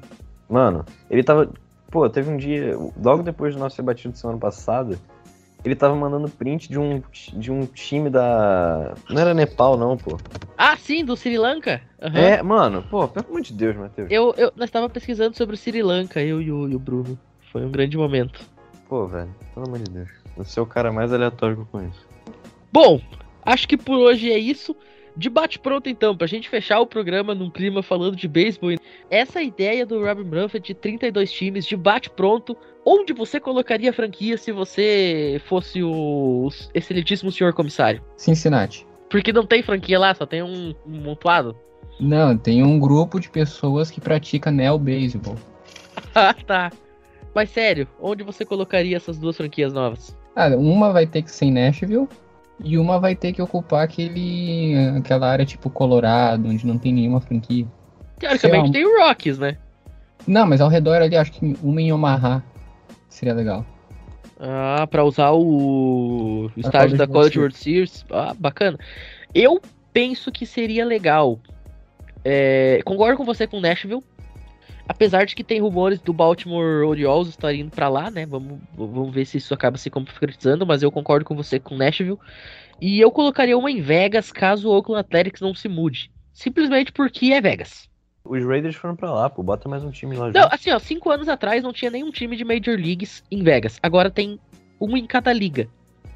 [0.48, 1.52] Mano, ele tava.
[1.96, 5.00] Pô, teve um dia, logo depois do nosso ser batido semana passada,
[5.64, 8.94] ele tava mandando print de um, de um time da.
[9.10, 10.20] Não era Nepal, não, pô.
[10.58, 11.82] Ah, sim, do Sri Lanka?
[12.02, 12.20] Aham.
[12.20, 14.12] É, mano, pô, pelo amor de Deus, Matheus.
[14.12, 17.18] Eu, eu, nós estávamos pesquisando sobre o Sri Lanka, eu e o, e o Bruno.
[17.50, 18.42] Foi um grande momento.
[18.90, 20.10] Pô, velho, pelo amor de Deus.
[20.36, 22.06] Você é o cara mais aleatório que eu conheço.
[22.74, 23.00] Bom,
[23.42, 24.76] acho que por hoje é isso.
[25.16, 28.76] Debate pronto então, pra gente fechar o programa num clima falando de beisebol.
[29.10, 32.56] Essa ideia do Robin Manfred de 32 times, debate pronto.
[32.86, 38.04] Onde você colocaria a franquia se você fosse o excelentíssimo senhor comissário?
[38.18, 38.86] Cincinnati.
[39.10, 41.56] Porque não tem franquia lá, só tem um, um montuado.
[42.00, 45.38] Não, tem um grupo de pessoas que pratica neo-baseball.
[46.14, 46.72] Ah, tá.
[47.34, 50.16] Mas sério, onde você colocaria essas duas franquias novas?
[50.34, 52.08] Ah, uma vai ter que ser em Nashville
[52.64, 57.20] e uma vai ter que ocupar aquele, aquela área tipo Colorado, onde não tem nenhuma
[57.20, 57.66] franquia.
[58.20, 59.58] Teoricamente tem o Rockies, né?
[60.26, 62.42] Não, mas ao redor ali, acho que uma em Omaha
[63.10, 63.66] seria legal.
[64.40, 68.06] Ah, pra usar o, estádio da College World Series.
[68.12, 68.78] Ah, bacana.
[69.34, 69.62] Eu
[69.94, 71.40] penso que seria legal.
[72.24, 74.04] É, concordo com você com Nashville.
[74.88, 78.26] Apesar de que tem rumores do Baltimore Orioles estar indo pra lá, né?
[78.26, 82.20] Vamos, vamos ver se isso acaba se concretizando, mas eu concordo com você com Nashville.
[82.80, 86.12] E eu colocaria uma em Vegas caso o Oakland Athletics não se mude.
[86.34, 87.90] Simplesmente porque é Vegas.
[88.24, 90.54] Os Raiders foram pra lá, pô, bota mais um time lá Não, junto.
[90.54, 93.80] assim, ó, cinco anos atrás não tinha nenhum time de Major Leagues em Vegas.
[93.82, 94.40] Agora tem
[94.82, 95.68] um em cada liga,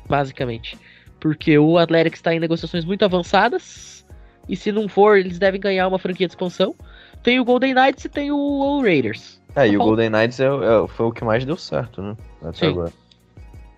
[0.07, 0.77] basicamente.
[1.19, 4.05] Porque o Athletics está em negociações muito avançadas.
[4.47, 6.75] E se não for, eles devem ganhar uma franquia de expansão.
[7.23, 9.39] Tem o Golden Knights e tem o, o Raiders.
[9.55, 12.15] É, e o Só Golden Knights é, é- foi o que mais deu certo, né?
[12.41, 12.67] Até Sim.
[12.67, 12.93] agora.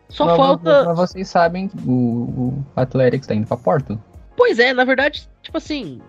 [0.09, 0.83] Só mas, falta.
[0.85, 3.99] Mas vocês sabem que o, o Athletics tá indo pra Porto?
[4.35, 6.01] Pois é, na verdade, tipo assim.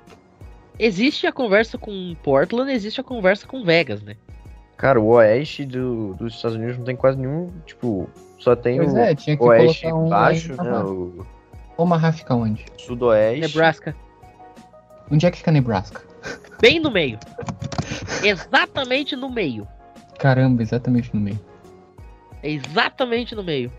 [0.78, 4.16] Existe a conversa com Portland, existe a conversa com Vegas, né?
[4.76, 8.08] Cara, o oeste do- dos Estados Unidos não tem quase nenhum, tipo,
[8.38, 10.70] só tem Pois o é, tinha que oeste um baixo, né?
[10.70, 10.84] Omaha.
[10.86, 11.26] O
[11.76, 12.64] Omaha fica onde?
[12.78, 13.40] sudoeste.
[13.42, 13.94] Nebraska.
[15.10, 16.00] Onde é que fica Nebraska?
[16.60, 17.18] Bem no meio.
[18.22, 19.66] Exatamente no meio.
[20.18, 21.40] Caramba, exatamente no meio.
[22.42, 23.72] É exatamente no meio.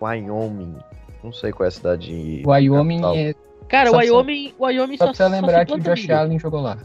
[0.00, 0.76] Wyoming.
[1.22, 2.42] Não sei qual é a cidade.
[2.46, 3.16] Wyoming capital.
[3.16, 3.34] é.
[3.68, 6.02] Cara, o Só Wyoming, o Wyoming Só só, precisa só lembrar se que o Josh
[6.02, 6.16] milho.
[6.16, 6.78] Allen jogou lá.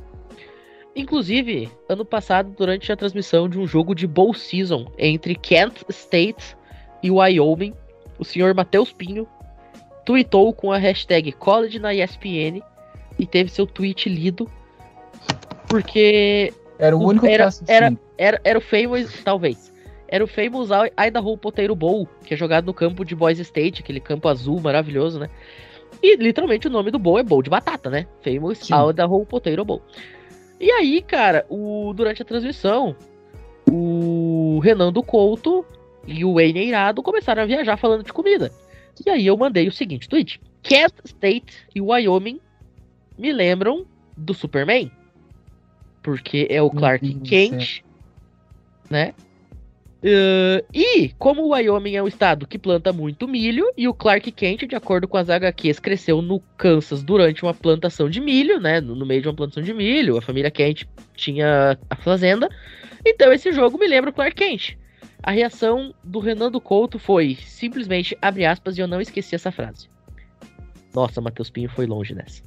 [0.96, 6.58] Inclusive, ano passado, durante a transmissão de um jogo de Bowl Season entre Kent State
[7.02, 7.74] e Wyoming,
[8.20, 9.28] o senhor Matheus Pinho
[10.06, 12.62] tweetou com a hashtag College na ESPN
[13.20, 14.50] e teve seu tweet lido
[15.68, 18.00] porque Era o único que era- tava assistindo.
[18.18, 19.74] era, era o famous, talvez,
[20.08, 20.70] era o famous
[21.08, 25.20] Idaho Potato Bowl, que é jogado no campo de Boise State, aquele campo azul maravilhoso,
[25.20, 25.30] né?
[26.02, 28.08] E literalmente o nome do bowl é bowl de batata, né?
[28.22, 28.74] Famous Sim.
[28.90, 29.82] Idaho Potato Bowl.
[30.60, 32.96] E aí, cara, o, durante a transmissão,
[33.70, 35.66] o Renan do Couto
[36.06, 38.52] e o Wayne Eirado começaram a viajar falando de comida.
[39.06, 40.40] E aí eu mandei o seguinte tweet.
[40.62, 42.40] Kent State e Wyoming
[43.18, 43.86] me lembram
[44.16, 44.92] do Superman.
[46.02, 47.82] Porque é o Clark Kent,
[48.90, 49.14] né?
[50.04, 54.30] Uh, e como o Wyoming é um estado que planta muito milho, e o Clark
[54.34, 58.82] Kent, de acordo com as HQs, cresceu no Kansas durante uma plantação de milho, né?
[58.82, 60.84] No, no meio de uma plantação de milho, a família Kent
[61.16, 62.50] tinha a fazenda.
[63.06, 64.78] Então esse jogo me lembra o Clark Kent.
[65.22, 69.54] A reação do Renan do Couto foi simplesmente abre aspas e eu não esqueci essa
[69.54, 69.88] frase.
[70.94, 72.44] Nossa, Matheus Pinho foi longe nessa.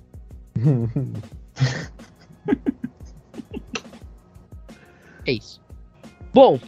[5.27, 5.61] É isso.
[6.33, 6.59] Bom,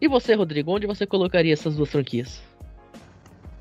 [0.00, 2.42] e você, Rodrigo, onde você colocaria essas duas franquias?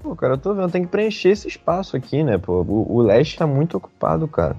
[0.02, 2.62] Pô, cara, eu tô vendo, tem que preencher esse espaço aqui, né, pô?
[2.64, 4.58] O, o leste tá muito ocupado, cara.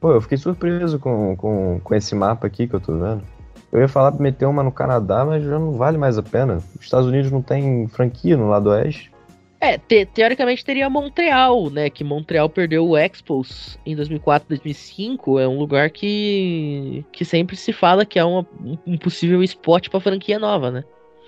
[0.00, 3.22] Pô, eu fiquei surpreso com, com, com esse mapa aqui que eu tô vendo.
[3.70, 6.56] Eu ia falar pra meter uma no Canadá, mas já não vale mais a pena.
[6.56, 9.12] Os Estados Unidos não tem franquia no lado oeste.
[9.60, 11.90] É, te- teoricamente teria Montreal, né?
[11.90, 15.38] Que Montreal perdeu o Expos em 2004, 2005.
[15.38, 18.46] É um lugar que, que sempre se fala que é uma-
[18.86, 20.82] um, possível spot pra franquia nova, né?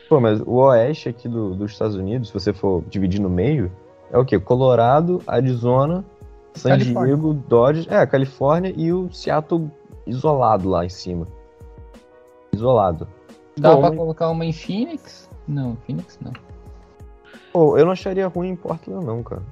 [0.09, 3.71] Pô, mas o oeste aqui do- dos Estados Unidos, se você for dividir no meio,
[4.11, 4.39] é o quê?
[4.39, 6.03] Colorado, Arizona,
[6.55, 7.15] San Califórnia.
[7.15, 9.71] Diego, Dodgers, é, Califórnia e o Seattle
[10.07, 11.29] isolado lá em cima.
[12.55, 13.07] Isolado.
[13.59, 15.29] Dá Bom, pra colocar uma em Phoenix?
[15.47, 16.33] Não, Phoenix não.
[17.53, 19.43] Pô, eu não acharia ruim em Portland não, cara.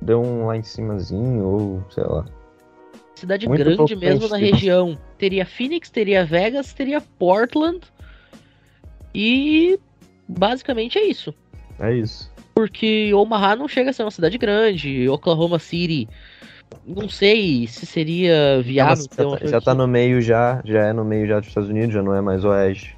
[0.00, 2.24] Deu um lá em cimazinho, ou sei lá.
[3.16, 4.96] Cidade Muito grande mesmo na região.
[5.18, 7.80] Teria Phoenix, teria Vegas, teria Portland.
[9.12, 9.78] E
[10.28, 11.34] basicamente é isso.
[11.80, 12.32] É isso.
[12.54, 15.08] Porque Omaha não chega a ser uma cidade grande.
[15.08, 16.08] Oklahoma City.
[16.86, 20.86] Não sei se seria Não, viável ter já, tá, já tá no meio já, já
[20.86, 22.96] é no meio já dos Estados Unidos, já não é mais oeste.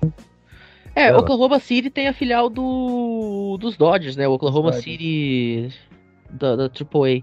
[0.94, 1.18] É, lá.
[1.18, 4.26] Oklahoma City tem a filial do dos Dodgers, né?
[4.26, 4.84] O Oklahoma Dodgers.
[4.84, 5.72] City
[6.30, 7.22] da, da AAA.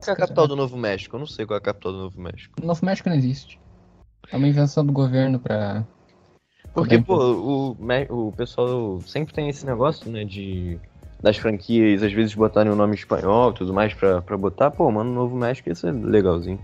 [0.00, 1.16] Qual é a capital do Novo México?
[1.16, 2.54] Eu não sei qual é a capital do Novo México.
[2.62, 3.58] Novo México não existe.
[4.30, 5.84] É uma invenção do governo pra.
[6.74, 7.76] Porque, pô, o,
[8.08, 10.80] o pessoal sempre tem esse negócio, né, de
[11.22, 14.90] das franquias, às vezes botarem o nome espanhol e tudo mais pra, pra botar, pô,
[14.90, 16.58] mano, Novo México ia ser legalzinho.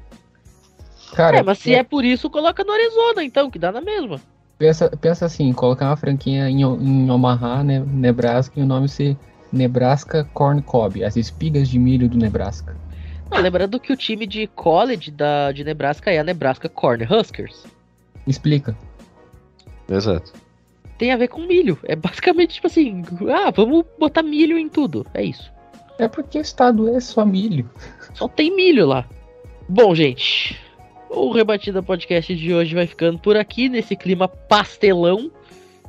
[1.15, 4.21] Cara, É, mas se é por isso, coloca no Arizona, então, que dá na mesma.
[4.59, 9.17] Pensa, pensa assim, colocar uma franquia em, em Omaha, né, Nebraska, e o nome ser
[9.53, 12.77] Nebraska Corn Cob, as espigas de milho do Nebraska.
[13.31, 17.67] Ah, lembrando que o time de college da, de Nebraska é a Nebraska Cornhuskers.
[18.27, 18.77] Explica.
[19.89, 20.33] Exato.
[20.99, 21.79] Tem a ver com milho.
[21.85, 25.07] É basicamente tipo assim, ah, vamos botar milho em tudo.
[25.15, 25.53] É isso.
[25.99, 27.69] É porque o estado é só milho.
[28.15, 29.05] Só tem milho lá.
[29.69, 30.59] Bom, gente,
[31.11, 35.31] o Rebatida Podcast de hoje vai ficando por aqui, nesse clima pastelão.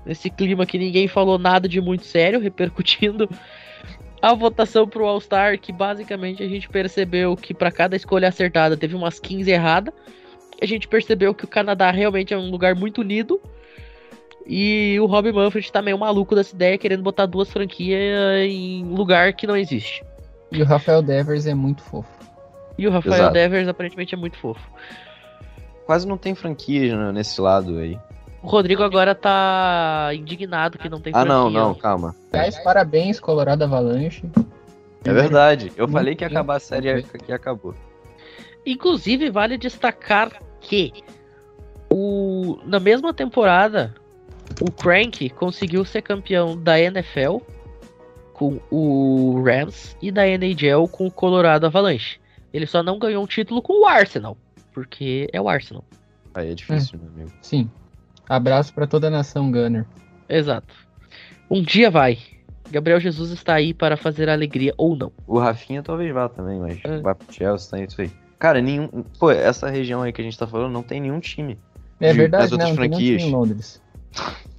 [0.05, 3.29] Nesse clima que ninguém falou nada de muito sério, repercutindo
[4.21, 8.95] a votação pro All-Star, que basicamente a gente percebeu que para cada escolha acertada teve
[8.95, 9.93] umas 15 erradas.
[10.61, 13.39] A gente percebeu que o Canadá realmente é um lugar muito unido.
[14.45, 17.99] E o Rob Manfred tá meio maluco dessa ideia, querendo botar duas franquias
[18.47, 20.03] em lugar que não existe.
[20.51, 22.09] E o Rafael Devers é muito fofo.
[22.77, 23.33] E o Rafael Exato.
[23.33, 24.67] Devers aparentemente é muito fofo.
[25.89, 27.97] Quase não tem franquias né, nesse lado aí.
[28.43, 31.59] O Rodrigo agora tá indignado que não tem Ah, não, franquia.
[31.59, 32.15] não, calma.
[32.31, 34.23] Aliás, parabéns, Colorado Avalanche.
[35.03, 35.73] É verdade.
[35.75, 37.73] Eu falei que ia acabar a série que acabou.
[38.63, 40.31] Inclusive, vale destacar
[40.61, 40.93] que
[41.91, 43.95] o, na mesma temporada,
[44.61, 47.37] o Crank conseguiu ser campeão da NFL
[48.33, 52.19] com o Rams e da NHL com o Colorado Avalanche.
[52.53, 54.37] Ele só não ganhou um título com o Arsenal,
[54.73, 55.83] porque é o Arsenal.
[56.33, 57.31] Aí é difícil, meu amigo.
[57.41, 57.69] Sim.
[58.27, 59.85] Abraço pra toda a nação Gunner.
[60.27, 60.73] Exato.
[61.49, 62.17] Um dia vai.
[62.71, 65.11] Gabriel Jesus está aí para fazer a alegria ou não.
[65.25, 66.99] O Rafinha talvez vá também, mas É.
[67.01, 68.11] vai pro Chelsea, tá isso aí.
[68.37, 68.87] Cara, nenhum.
[69.19, 71.57] Pô, essa região aí que a gente tá falando não tem nenhum time.
[71.99, 72.65] É De- verdade, das né?
[72.65, 73.21] outras Não tem nenhum franquias.
[73.23, 73.81] time em Londres.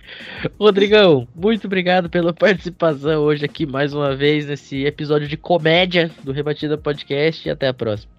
[0.59, 6.33] Rodrigão, muito obrigado pela participação hoje aqui mais uma vez nesse episódio de comédia do
[6.33, 8.11] Rebatida Podcast e até a próxima.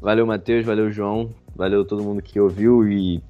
[0.00, 1.30] Valeu, Matheus, valeu, João.
[1.54, 3.22] Valeu todo mundo que ouviu e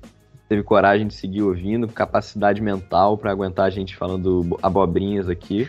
[0.49, 5.69] teve coragem de seguir ouvindo, capacidade mental pra aguentar a gente falando bo- abobrinhas aqui.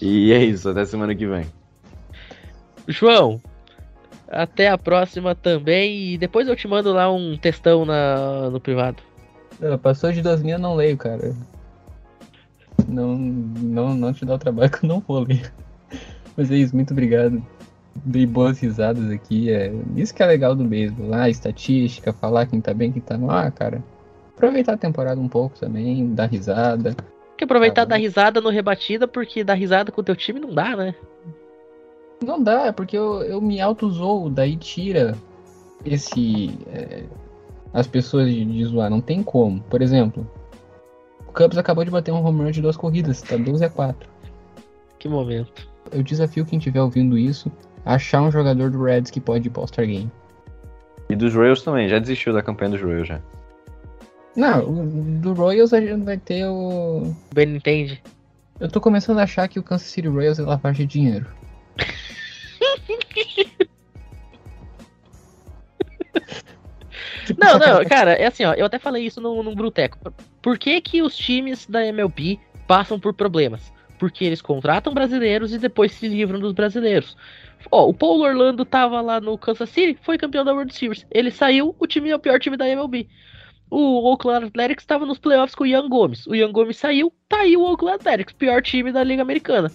[0.00, 1.46] E é isso, até semana que vem.
[2.88, 3.40] João,
[4.28, 9.02] até a próxima também e depois eu te mando lá um textão na, no privado.
[9.62, 11.34] Ah, Passou de 2000 eu não leio, cara.
[12.88, 15.52] Não, não, não te dá o trabalho que eu não vou ler.
[16.36, 17.44] Mas é isso, muito obrigado.
[17.94, 19.50] Dei boas risadas aqui.
[19.50, 19.72] É...
[19.96, 21.08] Isso que é legal do beisebol.
[21.08, 23.30] Lá, estatística, falar quem tá bem, quem tá mal.
[23.30, 23.82] Ah, cara.
[24.36, 26.94] Aproveitar a temporada um pouco também, dar risada.
[26.94, 30.40] Tem que aproveitar Tá dar risada no Rebatida, porque dar risada com o teu time
[30.40, 30.94] não dá, né?
[32.24, 35.14] Não dá, é porque eu, eu me auto-zoo, daí tira
[35.84, 36.58] esse.
[36.68, 37.04] é,
[37.72, 39.60] as pessoas de, de zoar, não tem como.
[39.62, 40.28] Por exemplo,
[41.26, 44.08] o Cubs acabou de bater um home run de duas corridas, tá 12 a 4.
[44.98, 45.68] Que momento.
[45.92, 47.50] Eu desafio quem estiver ouvindo isso
[47.84, 50.10] achar um jogador do Reds que pode ir pro All-Star Game.
[51.08, 53.20] E dos Royals também, já desistiu da campanha dos Royals já.
[54.36, 54.86] Não,
[55.20, 57.02] do Royals a gente vai ter o.
[57.02, 58.00] O Ben entende?
[58.60, 61.26] Eu tô começando a achar que o Kansas City Royals é lavagem de dinheiro.
[67.38, 69.98] Não, não, cara, é assim, ó, eu até falei isso num, num Bruteco.
[70.42, 73.72] Por que que os times da MLB passam por problemas?
[74.00, 77.14] Porque eles contratam brasileiros e depois se livram dos brasileiros.
[77.70, 81.06] Ó, o Paulo Orlando tava lá no Kansas City, foi campeão da World Series.
[81.10, 83.06] Ele saiu, o time é o pior time da MLB.
[83.70, 86.26] O Oakland Athletics estava nos playoffs com o Ian Gomes.
[86.26, 89.70] O Ian Gomes saiu, tá aí o Oakland Athletics, pior time da Liga Americana.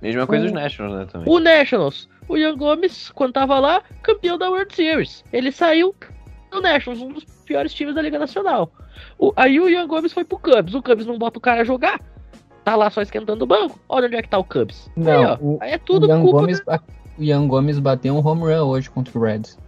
[0.00, 1.28] Mesma coisa O- dos Nationals, né, também.
[1.30, 5.24] O Nationals, o Ian Gomes, quando tava lá, campeão da World Series.
[5.32, 5.92] Ele saiu
[6.52, 8.72] do Nationals, um dos piores times da Liga Nacional.
[9.18, 10.72] O- aí o Ian Gomes foi pro Cubs.
[10.74, 11.98] O Cubs não bota o cara jogar.
[12.70, 13.78] Tá lá só esquentando o banco.
[13.88, 14.90] Olha onde é que tá o Cubs.
[14.96, 16.80] Não, aí, ó, o- aí é tudo o Ian culpa Gomes, ba-
[17.18, 19.58] o Ian Gomes bateu um home run hoje contra o Reds.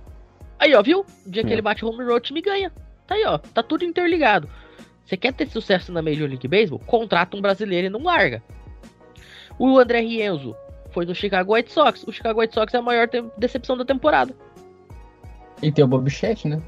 [0.58, 1.00] Aí, ó, viu?
[1.26, 1.52] O dia que É.
[1.52, 2.70] ele bate home run, o time ganha.
[3.06, 3.38] Tá aí, ó.
[3.38, 4.48] Tá tudo interligado.
[5.04, 6.78] Você quer ter sucesso na Major League Baseball?
[6.86, 8.40] Contrata um brasileiro e não larga.
[9.58, 10.54] O André Rienzo
[10.92, 12.04] foi do Chicago White Sox.
[12.06, 14.32] O Chicago White Sox é a maior decepção da temporada.
[15.60, 16.62] E tem o Bob Chat, né?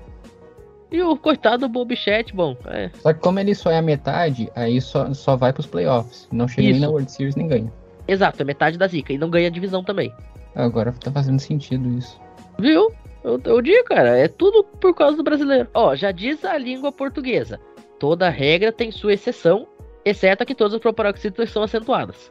[0.94, 2.88] E o coitado do Bob Chat, bom, é.
[3.00, 6.28] Só que como ele só é a metade, aí só, só vai pros playoffs.
[6.30, 6.80] Não chega nem Isso.
[6.82, 7.72] na World Series nem ganha.
[8.06, 9.12] Exato, é metade da zica.
[9.12, 10.14] E não ganha divisão também.
[10.54, 12.20] Agora tá fazendo sentido isso.
[12.60, 12.92] Viu?
[13.24, 15.68] Eu, eu digo, cara, é tudo por causa do brasileiro.
[15.74, 17.58] Ó, já diz a língua portuguesa.
[17.98, 19.66] Toda regra tem sua exceção,
[20.04, 22.30] exceto a que todas as proparoxítonas são acentuadas.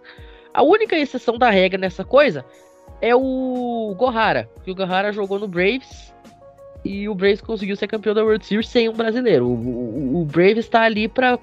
[0.54, 2.46] A única exceção da regra nessa coisa
[3.02, 6.13] é o Gohara, que o Gohara jogou no Braves
[6.84, 9.48] e o Braves conseguiu ser campeão da World Series sem um brasileiro.
[9.48, 11.38] O, o, o Braves tá ali pra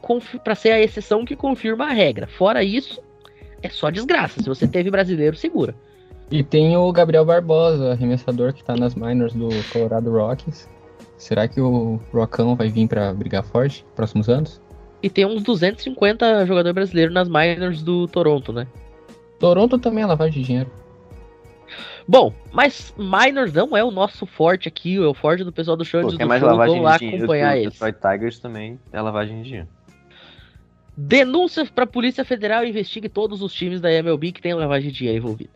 [0.54, 2.26] ser a exceção que confirma a regra.
[2.26, 3.00] Fora isso,
[3.62, 4.42] é só desgraça.
[4.42, 5.74] Se você teve brasileiro, segura.
[6.30, 10.68] E tem o Gabriel Barbosa, arremessador que tá nas minors do Colorado Rockies.
[11.16, 14.60] Será que o Rockão vai vir pra brigar forte nos próximos anos?
[15.02, 18.66] E tem uns 250 jogadores brasileiros nas minors do Toronto, né?
[19.38, 20.70] Toronto também é lavagem de dinheiro.
[22.06, 25.84] Bom, mas minors não é o nosso forte aqui, é o forte do pessoal do
[25.84, 27.72] show do é mais lavagem vão lá de dinheiro acompanhar eles.
[27.72, 29.68] Detroit Tigers também é lavagem de dinheiro.
[30.96, 35.18] Denúncia pra Polícia Federal investigue todos os times da MLB que tem lavagem de dinheiro
[35.18, 35.50] envolvida.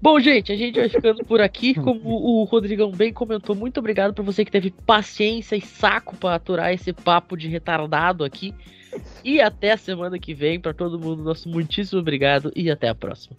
[0.00, 1.74] Bom, gente, a gente vai ficando por aqui.
[1.80, 6.34] Como o Rodrigão bem comentou, muito obrigado por você que teve paciência e saco pra
[6.34, 8.52] aturar esse papo de retardado aqui.
[9.24, 12.94] E até a semana que vem, pra todo mundo, nosso muitíssimo obrigado e até a
[12.94, 13.36] próxima.